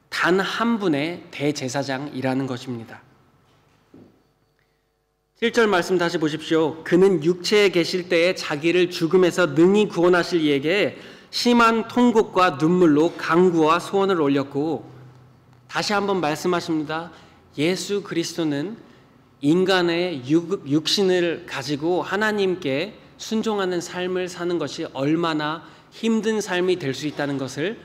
단 0.10 0.40
한 0.40 0.78
분의 0.78 1.26
대제사장이라는 1.32 2.48
것입니다. 2.48 3.02
7절 5.42 5.68
말씀 5.68 5.98
다시 5.98 6.18
보십시오. 6.18 6.84
그는 6.84 7.24
육체에 7.24 7.70
계실 7.70 8.10
때에 8.10 8.36
자기를 8.36 8.90
죽음에서 8.92 9.48
능히 9.48 9.88
구원하실 9.88 10.42
이에게 10.42 10.98
심한 11.30 11.88
통곡과 11.88 12.58
눈물로 12.60 13.14
강구와 13.18 13.80
소원을 13.80 14.22
올렸고 14.22 14.90
다시 15.68 15.94
한번 15.94 16.22
말씀하십니다. 16.22 17.12
예수 17.58 18.04
그리스도는 18.04 18.78
인간의 19.42 20.30
육, 20.30 20.68
육신을 20.70 21.46
가지고 21.48 22.02
하나님께 22.02 22.96
순종하는 23.18 23.82
삶을 23.82 24.30
사는 24.30 24.58
것이 24.58 24.86
얼마나 24.94 25.64
힘든 25.98 26.42
삶이 26.42 26.78
될 26.78 26.94
수 26.94 27.08
있다는 27.08 27.40
것을 27.40 27.80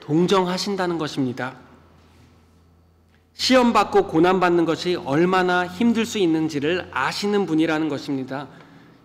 동정하신다는 0.00 0.98
것입니다. 0.98 1.56
시험받고 3.32 4.08
고난받는 4.08 4.66
것이 4.66 4.96
얼마나 4.96 5.66
힘들 5.66 6.04
수 6.04 6.18
있는지를 6.18 6.90
아시는 6.92 7.46
분이라는 7.46 7.88
것입니다. 7.88 8.48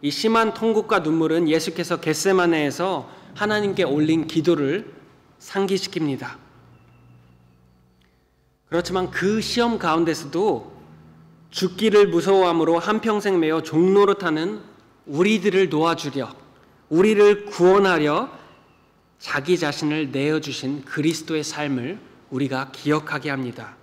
이 0.02 0.12
심한 0.12 0.54
통곡과 0.54 1.00
눈물은 1.00 1.48
예수께서 1.48 2.02
겟세마네에서 2.02 3.10
하나님께 3.34 3.84
올린 3.84 4.28
기도를 4.28 4.94
상기시킵니다. 5.40 6.36
그렇지만 8.68 9.10
그 9.10 9.40
시험 9.40 9.80
가운데서도 9.80 10.80
죽기를 11.50 12.08
무서워함으로 12.08 12.78
한평생 12.78 13.40
매어 13.40 13.64
종로로 13.64 14.16
타는 14.16 14.60
우리들을 15.06 15.70
도와주려 15.70 16.30
우리를 16.90 17.46
구원하려 17.46 18.39
자기 19.20 19.58
자신을 19.58 20.12
내어주신 20.12 20.86
그리스도의 20.86 21.44
삶을 21.44 22.00
우리가 22.30 22.72
기억하게 22.72 23.30
합니다. 23.30 23.76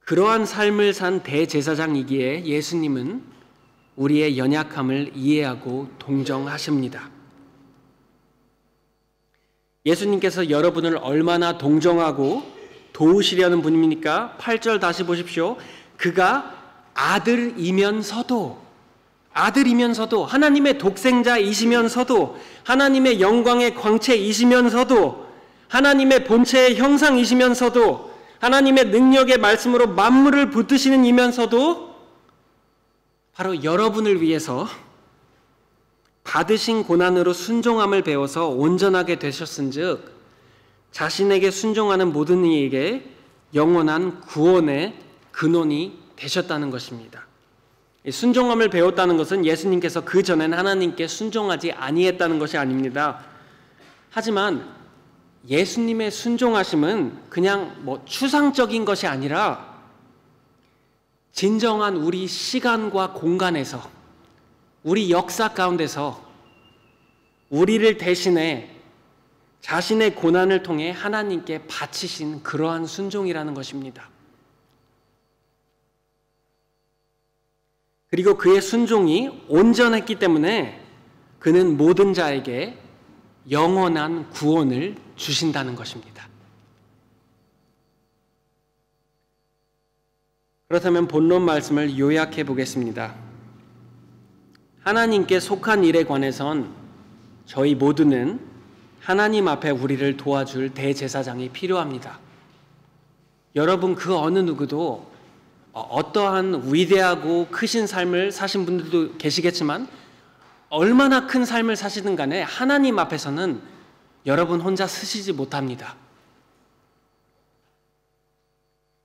그러한 0.00 0.46
삶을 0.46 0.92
산 0.92 1.24
대제사장이기에 1.24 2.44
예수님은 2.44 3.24
우리의 3.96 4.38
연약함을 4.38 5.12
이해하고 5.16 5.90
동정하십니다. 5.98 7.10
예수님께서 9.84 10.50
여러분을 10.50 10.98
얼마나 10.98 11.58
동정하고 11.58 12.54
도우시려는 12.92 13.62
분입니까? 13.62 14.36
8절 14.38 14.80
다시 14.80 15.04
보십시오. 15.04 15.56
그가 15.96 16.54
아들이면서도 16.94 18.65
아들이면서도 19.36 20.24
하나님의 20.24 20.78
독생자이시면서도 20.78 22.38
하나님의 22.64 23.20
영광의 23.20 23.74
광채이시면서도 23.74 25.26
하나님의 25.68 26.24
본체의 26.24 26.76
형상이시면서도 26.76 28.16
하나님의 28.38 28.88
능력의 28.88 29.38
말씀으로 29.38 29.88
만물을 29.88 30.50
붙드시는 30.50 31.04
이면서도 31.04 31.94
바로 33.34 33.62
여러분을 33.62 34.22
위해서 34.22 34.66
받으신 36.24 36.84
고난으로 36.84 37.32
순종함을 37.34 38.02
배워서 38.02 38.48
온전하게 38.48 39.18
되셨은즉 39.18 40.16
자신에게 40.92 41.50
순종하는 41.50 42.12
모든 42.12 42.44
이에게 42.46 43.06
영원한 43.54 44.20
구원의 44.22 44.94
근원이 45.30 45.98
되셨다는 46.16 46.70
것입니다. 46.70 47.25
순종함을 48.10 48.70
배웠다는 48.70 49.16
것은 49.16 49.44
예수님께서 49.44 50.02
그 50.02 50.22
전에는 50.22 50.56
하나님께 50.56 51.08
순종하지 51.08 51.72
아니했다는 51.72 52.38
것이 52.38 52.56
아닙니다. 52.56 53.24
하지만 54.10 54.74
예수님의 55.48 56.10
순종하심은 56.10 57.28
그냥 57.28 57.76
뭐 57.80 58.02
추상적인 58.04 58.84
것이 58.84 59.06
아니라 59.06 59.76
진정한 61.32 61.96
우리 61.96 62.26
시간과 62.26 63.12
공간에서 63.12 63.90
우리 64.82 65.10
역사 65.10 65.52
가운데서 65.52 66.24
우리를 67.50 67.98
대신해 67.98 68.70
자신의 69.60 70.14
고난을 70.14 70.62
통해 70.62 70.90
하나님께 70.92 71.66
바치신 71.66 72.42
그러한 72.42 72.86
순종이라는 72.86 73.52
것입니다. 73.52 74.08
그리고 78.08 78.36
그의 78.36 78.62
순종이 78.62 79.30
온전했기 79.48 80.16
때문에 80.16 80.80
그는 81.38 81.76
모든 81.76 82.14
자에게 82.14 82.78
영원한 83.50 84.30
구원을 84.30 84.96
주신다는 85.16 85.74
것입니다. 85.74 86.28
그렇다면 90.68 91.06
본론 91.06 91.42
말씀을 91.42 91.98
요약해 91.98 92.44
보겠습니다. 92.44 93.14
하나님께 94.80 95.38
속한 95.38 95.84
일에 95.84 96.04
관해선 96.04 96.74
저희 97.44 97.74
모두는 97.74 98.40
하나님 99.00 99.46
앞에 99.46 99.70
우리를 99.70 100.16
도와줄 100.16 100.74
대제사장이 100.74 101.50
필요합니다. 101.50 102.18
여러분 103.54 103.94
그 103.94 104.16
어느 104.16 104.40
누구도 104.40 105.10
어떠한 105.82 106.72
위대하고 106.72 107.48
크신 107.50 107.86
삶을 107.86 108.32
사신 108.32 108.64
분들도 108.64 109.18
계시겠지만 109.18 109.86
얼마나 110.70 111.26
큰 111.26 111.44
삶을 111.44 111.76
사시든 111.76 112.16
간에 112.16 112.40
하나님 112.42 112.98
앞에서는 112.98 113.60
여러분 114.24 114.60
혼자 114.60 114.86
쓰시지 114.86 115.32
못합니다. 115.34 115.96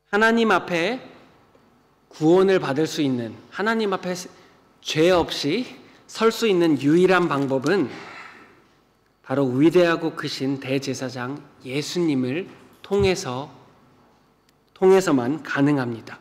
하나님 0.10 0.52
앞에 0.52 1.10
구원을 2.08 2.60
받을 2.60 2.88
수 2.88 3.02
있는 3.02 3.36
하나님 3.50 3.94
앞에 3.94 4.16
죄 4.82 5.10
없이 5.12 5.80
설 6.08 6.32
수 6.32 6.48
있는 6.48 6.82
유일한 6.82 7.30
방법은 7.30 7.90
바로 9.24 9.46
위대하고 9.46 10.16
크신 10.16 10.60
대제사장 10.60 11.42
예수님을 11.64 12.50
통해서 12.82 13.50
통해서만 14.74 15.44
가능합니다. 15.44 16.21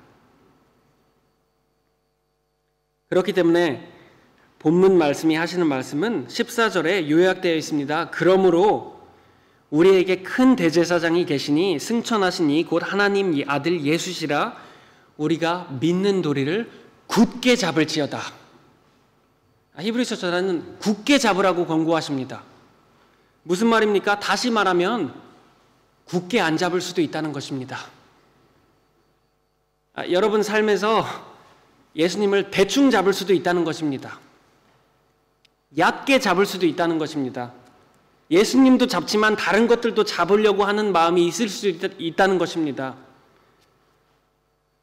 그렇기 3.10 3.32
때문에 3.32 3.88
본문 4.60 4.96
말씀이 4.96 5.34
하시는 5.34 5.66
말씀은 5.66 6.28
14절에 6.28 7.10
요약되어 7.10 7.56
있습니다. 7.56 8.10
그러므로 8.10 9.00
우리에게 9.70 10.22
큰 10.22 10.54
대제사장이 10.54 11.26
계시니 11.26 11.80
승천하시니 11.80 12.64
곧 12.64 12.82
하나님 12.84 13.42
아들 13.48 13.84
예수시라 13.84 14.56
우리가 15.16 15.76
믿는 15.80 16.22
도리를 16.22 16.70
굳게 17.08 17.56
잡을지어다. 17.56 18.20
아, 19.74 19.82
히브리서 19.82 20.14
저자는 20.14 20.78
굳게 20.78 21.18
잡으라고 21.18 21.66
권고하십니다. 21.66 22.44
무슨 23.42 23.66
말입니까? 23.66 24.20
다시 24.20 24.52
말하면 24.52 25.14
굳게 26.04 26.40
안 26.40 26.56
잡을 26.56 26.80
수도 26.80 27.00
있다는 27.00 27.32
것입니다. 27.32 27.76
아, 29.94 30.08
여러분 30.10 30.44
삶에서 30.44 31.29
예수님을 31.96 32.50
대충 32.50 32.90
잡을 32.90 33.12
수도 33.12 33.32
있다는 33.32 33.64
것입니다. 33.64 34.18
얕게 35.76 36.18
잡을 36.18 36.46
수도 36.46 36.66
있다는 36.66 36.98
것입니다. 36.98 37.52
예수님도 38.30 38.86
잡지만 38.86 39.36
다른 39.36 39.66
것들도 39.66 40.04
잡으려고 40.04 40.64
하는 40.64 40.92
마음이 40.92 41.26
있을 41.26 41.48
수 41.48 41.68
있다 41.68 42.26
는 42.26 42.38
것입니다. 42.38 42.96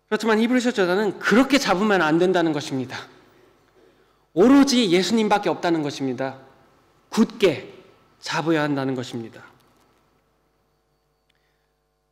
그렇지만 0.08 0.40
히브리서 0.40 0.72
저자는 0.72 1.20
그렇게 1.20 1.58
잡으면 1.58 2.02
안 2.02 2.18
된다는 2.18 2.54
것입니다. 2.54 2.98
오로지 4.34 4.92
예수님밖에 4.92 5.50
없다는 5.50 5.82
것입니다. 5.82 6.38
굳게 7.10 7.74
잡아야 8.20 8.64
한다는 8.64 8.96
것입니다. 8.96 9.44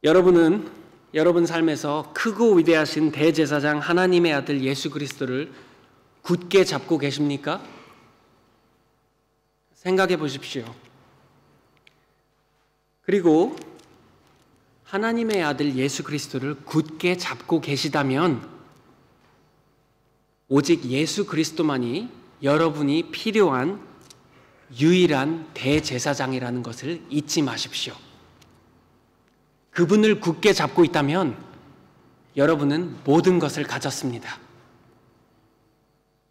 여러분은 0.03 0.69
여러분 1.15 1.45
삶에서 1.45 2.11
크고 2.13 2.55
위대하신 2.55 3.13
대제사장 3.13 3.79
하나님의 3.79 4.33
아들 4.33 4.61
예수 4.61 4.89
그리스도를 4.89 5.49
굳게 6.21 6.65
잡고 6.65 6.97
계십니까? 6.97 7.63
생각해 9.75 10.17
보십시오. 10.17 10.65
그리고 13.03 13.55
하나님의 14.83 15.41
아들 15.41 15.77
예수 15.77 16.03
그리스도를 16.03 16.55
굳게 16.65 17.15
잡고 17.15 17.61
계시다면 17.61 18.49
오직 20.49 20.83
예수 20.87 21.25
그리스도만이 21.25 22.09
여러분이 22.43 23.11
필요한 23.11 23.79
유일한 24.77 25.49
대제사장이라는 25.53 26.61
것을 26.61 27.01
잊지 27.09 27.41
마십시오. 27.41 27.95
그분을 29.75 30.21
굳게 30.21 30.53
잡고 30.53 30.85
있다면 30.85 31.35
여러분은 32.37 32.95
모든 33.03 33.39
것을 33.39 33.63
가졌습니다. 33.63 34.39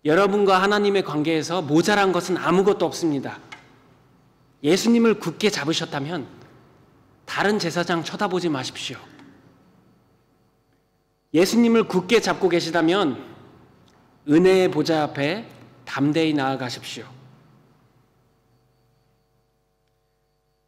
여러분과 0.06 0.62
하나님의 0.62 1.04
관계에서 1.04 1.60
모자란 1.60 2.12
것은 2.12 2.38
아무것도 2.38 2.86
없습니다. 2.86 3.38
예수님을 4.62 5.20
굳게 5.20 5.50
잡으셨다면 5.50 6.26
다른 7.26 7.58
제사장 7.58 8.02
쳐다보지 8.02 8.48
마십시오. 8.48 8.96
예수님을 11.34 11.86
굳게 11.86 12.20
잡고 12.20 12.48
계시다면 12.48 13.22
은혜의 14.26 14.70
보좌 14.70 15.02
앞에 15.02 15.46
담대히 15.84 16.32
나아가십시오. 16.32 17.04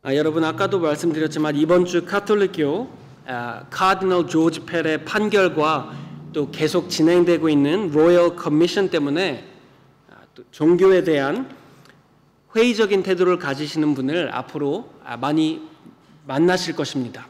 아, 0.06 0.14
여러분 0.14 0.44
아까도 0.44 0.78
말씀드렸지만 0.78 1.56
이번 1.56 1.84
주 1.84 2.04
카톨릭교 2.04 2.88
아, 3.26 3.64
카디널 3.70 4.28
조지 4.28 4.60
펠의 4.60 5.04
판결과 5.04 5.92
또 6.32 6.48
계속 6.52 6.88
진행되고 6.88 7.48
있는 7.48 7.90
로열 7.90 8.36
커미션 8.36 8.90
때문에 8.90 9.44
아, 10.08 10.18
또 10.32 10.44
종교에 10.52 11.02
대한 11.02 11.52
회의적인 12.54 13.02
태도를 13.02 13.40
가지시는 13.40 13.96
분을 13.96 14.32
앞으로 14.32 14.88
아, 15.04 15.16
많이 15.16 15.60
만나실 16.24 16.76
것입니다. 16.76 17.26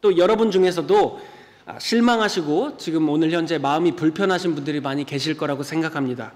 또 0.00 0.16
여러분 0.18 0.52
중에서도 0.52 1.20
아, 1.66 1.80
실망하시고 1.80 2.76
지금 2.76 3.08
오늘 3.08 3.32
현재 3.32 3.58
마음이 3.58 3.96
불편하신 3.96 4.54
분들이 4.54 4.78
많이 4.78 5.02
계실 5.02 5.36
거라고 5.36 5.64
생각합니다. 5.64 6.30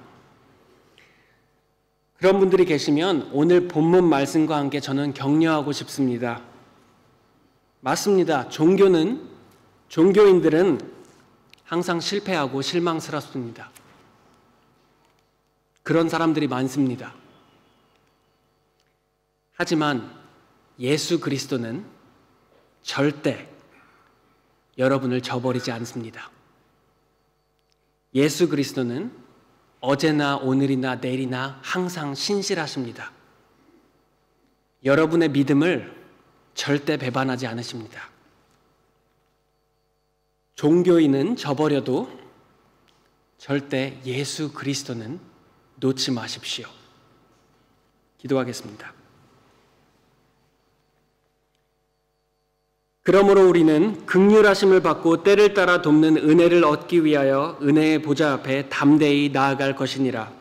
그런 2.24 2.38
분들이 2.40 2.64
계시면 2.64 3.28
오늘 3.34 3.68
본문 3.68 4.08
말씀과 4.08 4.56
함께 4.56 4.80
저는 4.80 5.12
격려하고 5.12 5.72
싶습니다. 5.72 6.40
맞습니다. 7.82 8.48
종교는 8.48 9.28
종교인들은 9.90 10.80
항상 11.64 12.00
실패하고 12.00 12.62
실망스럽습니다. 12.62 13.70
그런 15.82 16.08
사람들이 16.08 16.48
많습니다. 16.48 17.14
하지만 19.52 20.10
예수 20.78 21.20
그리스도는 21.20 21.84
절대 22.80 23.50
여러분을 24.78 25.20
저버리지 25.20 25.70
않습니다. 25.72 26.30
예수 28.14 28.48
그리스도는 28.48 29.23
어제나 29.84 30.36
오늘이나 30.36 30.94
내일이나 30.96 31.58
항상 31.62 32.14
신실하십니다. 32.14 33.12
여러분의 34.82 35.28
믿음을 35.28 35.94
절대 36.54 36.96
배반하지 36.96 37.46
않으십니다. 37.46 38.08
종교인은 40.54 41.36
저버려도 41.36 42.10
절대 43.36 44.00
예수 44.06 44.52
그리스도는 44.52 45.20
놓지 45.76 46.12
마십시오. 46.12 46.66
기도하겠습니다. 48.16 48.93
그러므로 53.04 53.46
우리는 53.46 54.06
극률하심을 54.06 54.80
받고 54.80 55.22
때를 55.22 55.52
따라 55.52 55.82
돕는 55.82 56.16
은혜를 56.16 56.64
얻기 56.64 57.04
위하여 57.04 57.58
은혜의 57.60 58.00
보좌 58.00 58.32
앞에 58.32 58.70
담대히 58.70 59.30
나아갈 59.30 59.76
것이니라. 59.76 60.32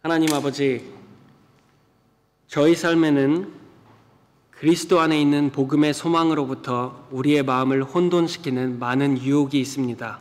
하나님 0.00 0.32
아버지, 0.32 0.90
저희 2.46 2.74
삶에는 2.74 3.52
그리스도 4.52 5.00
안에 5.00 5.20
있는 5.20 5.50
복음의 5.50 5.92
소망으로부터 5.92 7.06
우리의 7.10 7.42
마음을 7.42 7.82
혼돈시키는 7.84 8.78
많은 8.78 9.20
유혹이 9.20 9.60
있습니다. 9.60 10.18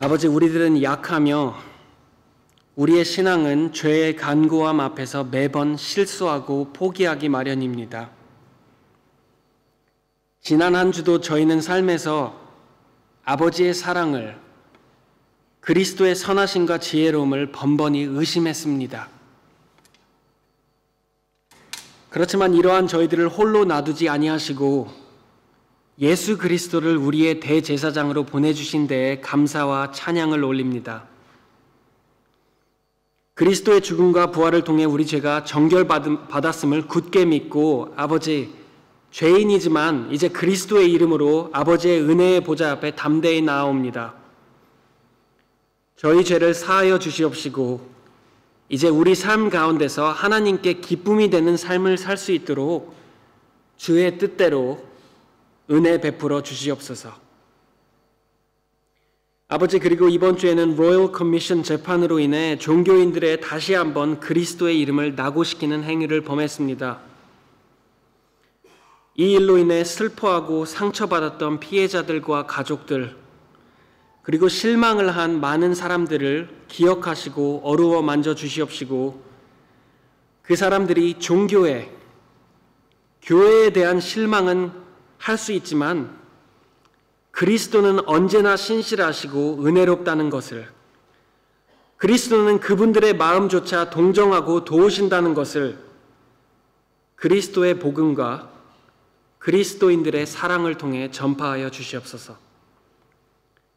아버지, 0.00 0.26
우리들은 0.26 0.82
약하며 0.82 1.54
우리의 2.76 3.04
신앙은 3.04 3.72
죄의 3.72 4.16
간구함 4.16 4.80
앞에서 4.80 5.24
매번 5.24 5.76
실수하고 5.76 6.72
포기하기 6.72 7.28
마련입니다. 7.28 8.10
지난 10.40 10.74
한 10.74 10.92
주도 10.92 11.20
저희는 11.20 11.60
삶에서 11.60 12.40
아버지의 13.24 13.74
사랑을 13.74 14.38
그리스도의 15.60 16.14
선하심과 16.14 16.78
지혜로움을 16.78 17.52
번번이 17.52 18.00
의심했습니다. 18.02 19.08
그렇지만 22.08 22.54
이러한 22.54 22.88
저희들을 22.88 23.28
홀로 23.28 23.64
놔두지 23.64 24.08
아니하시고 24.08 24.88
예수 26.00 26.38
그리스도를 26.38 26.96
우리의 26.96 27.40
대제사장으로 27.40 28.24
보내주신 28.24 28.86
데에 28.86 29.20
감사와 29.20 29.92
찬양을 29.92 30.42
올립니다. 30.42 31.04
그리스도의 33.40 33.80
죽음과 33.80 34.32
부활을 34.32 34.64
통해 34.64 34.84
우리 34.84 35.06
죄가 35.06 35.44
정결받았음을 35.44 36.86
굳게 36.88 37.24
믿고 37.24 37.90
아버지 37.96 38.52
죄인이지만 39.12 40.12
이제 40.12 40.28
그리스도의 40.28 40.92
이름으로 40.92 41.48
아버지의 41.54 42.02
은혜의 42.02 42.42
보좌 42.42 42.72
앞에 42.72 42.90
담대히 42.96 43.40
나아옵니다. 43.40 44.12
저희 45.96 46.22
죄를 46.22 46.52
사하여 46.52 46.98
주시옵시고 46.98 47.80
이제 48.68 48.88
우리 48.90 49.14
삶 49.14 49.48
가운데서 49.48 50.12
하나님께 50.12 50.74
기쁨이 50.74 51.30
되는 51.30 51.56
삶을 51.56 51.96
살 51.96 52.18
수 52.18 52.32
있도록 52.32 52.94
주의 53.78 54.18
뜻대로 54.18 54.84
은혜 55.70 55.98
베풀어 55.98 56.42
주시옵소서. 56.42 57.29
아버지 59.52 59.80
그리고 59.80 60.08
이번 60.08 60.36
주에는 60.36 60.76
로열 60.76 61.10
커미션 61.10 61.64
재판으로 61.64 62.20
인해 62.20 62.56
종교인들의 62.56 63.40
다시 63.40 63.74
한번 63.74 64.20
그리스도의 64.20 64.78
이름을 64.78 65.16
낙오시키는 65.16 65.82
행위를 65.82 66.20
범했습니다. 66.20 67.00
이 69.16 69.32
일로 69.32 69.58
인해 69.58 69.82
슬퍼하고 69.82 70.66
상처받았던 70.66 71.58
피해자들과 71.58 72.46
가족들 72.46 73.16
그리고 74.22 74.46
실망을 74.46 75.16
한 75.16 75.40
많은 75.40 75.74
사람들을 75.74 76.66
기억하시고 76.68 77.62
어루워 77.64 78.02
만져 78.02 78.36
주시옵시고 78.36 79.20
그 80.42 80.54
사람들이 80.54 81.18
종교에 81.18 81.90
교회에 83.20 83.70
대한 83.70 83.98
실망은 83.98 84.70
할 85.18 85.36
수 85.36 85.50
있지만 85.50 86.19
그리스도는 87.30 88.06
언제나 88.08 88.56
신실하시고 88.56 89.64
은혜롭다는 89.64 90.30
것을 90.30 90.68
그리스도는 91.96 92.60
그분들의 92.60 93.16
마음조차 93.16 93.90
동정하고 93.90 94.64
도우신다는 94.64 95.34
것을 95.34 95.78
그리스도의 97.16 97.78
복음과 97.78 98.50
그리스도인들의 99.38 100.26
사랑을 100.26 100.76
통해 100.76 101.10
전파하여 101.10 101.70
주시옵소서. 101.70 102.36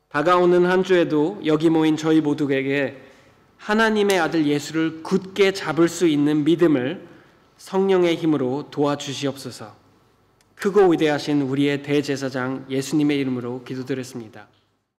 다가오는 0.09 0.65
한 0.65 0.83
주에도 0.83 1.41
여기 1.45 1.69
모인 1.69 1.97
저희 1.97 2.21
모두에게 2.21 3.01
하나님의 3.57 4.19
아들 4.19 4.45
예수를 4.45 5.03
굳게 5.03 5.53
잡을 5.53 5.87
수 5.87 6.05
있는 6.07 6.43
믿음을 6.43 7.07
성령의 7.57 8.15
힘으로 8.15 8.67
도와주시옵소서. 8.71 9.82
크고 10.63 10.91
위대하신 10.91 11.41
우리의 11.41 11.83
대제사장 11.83 12.67
예수님의 12.69 13.19
이름으로 13.19 13.65
기도드렸습니다. 13.65 14.47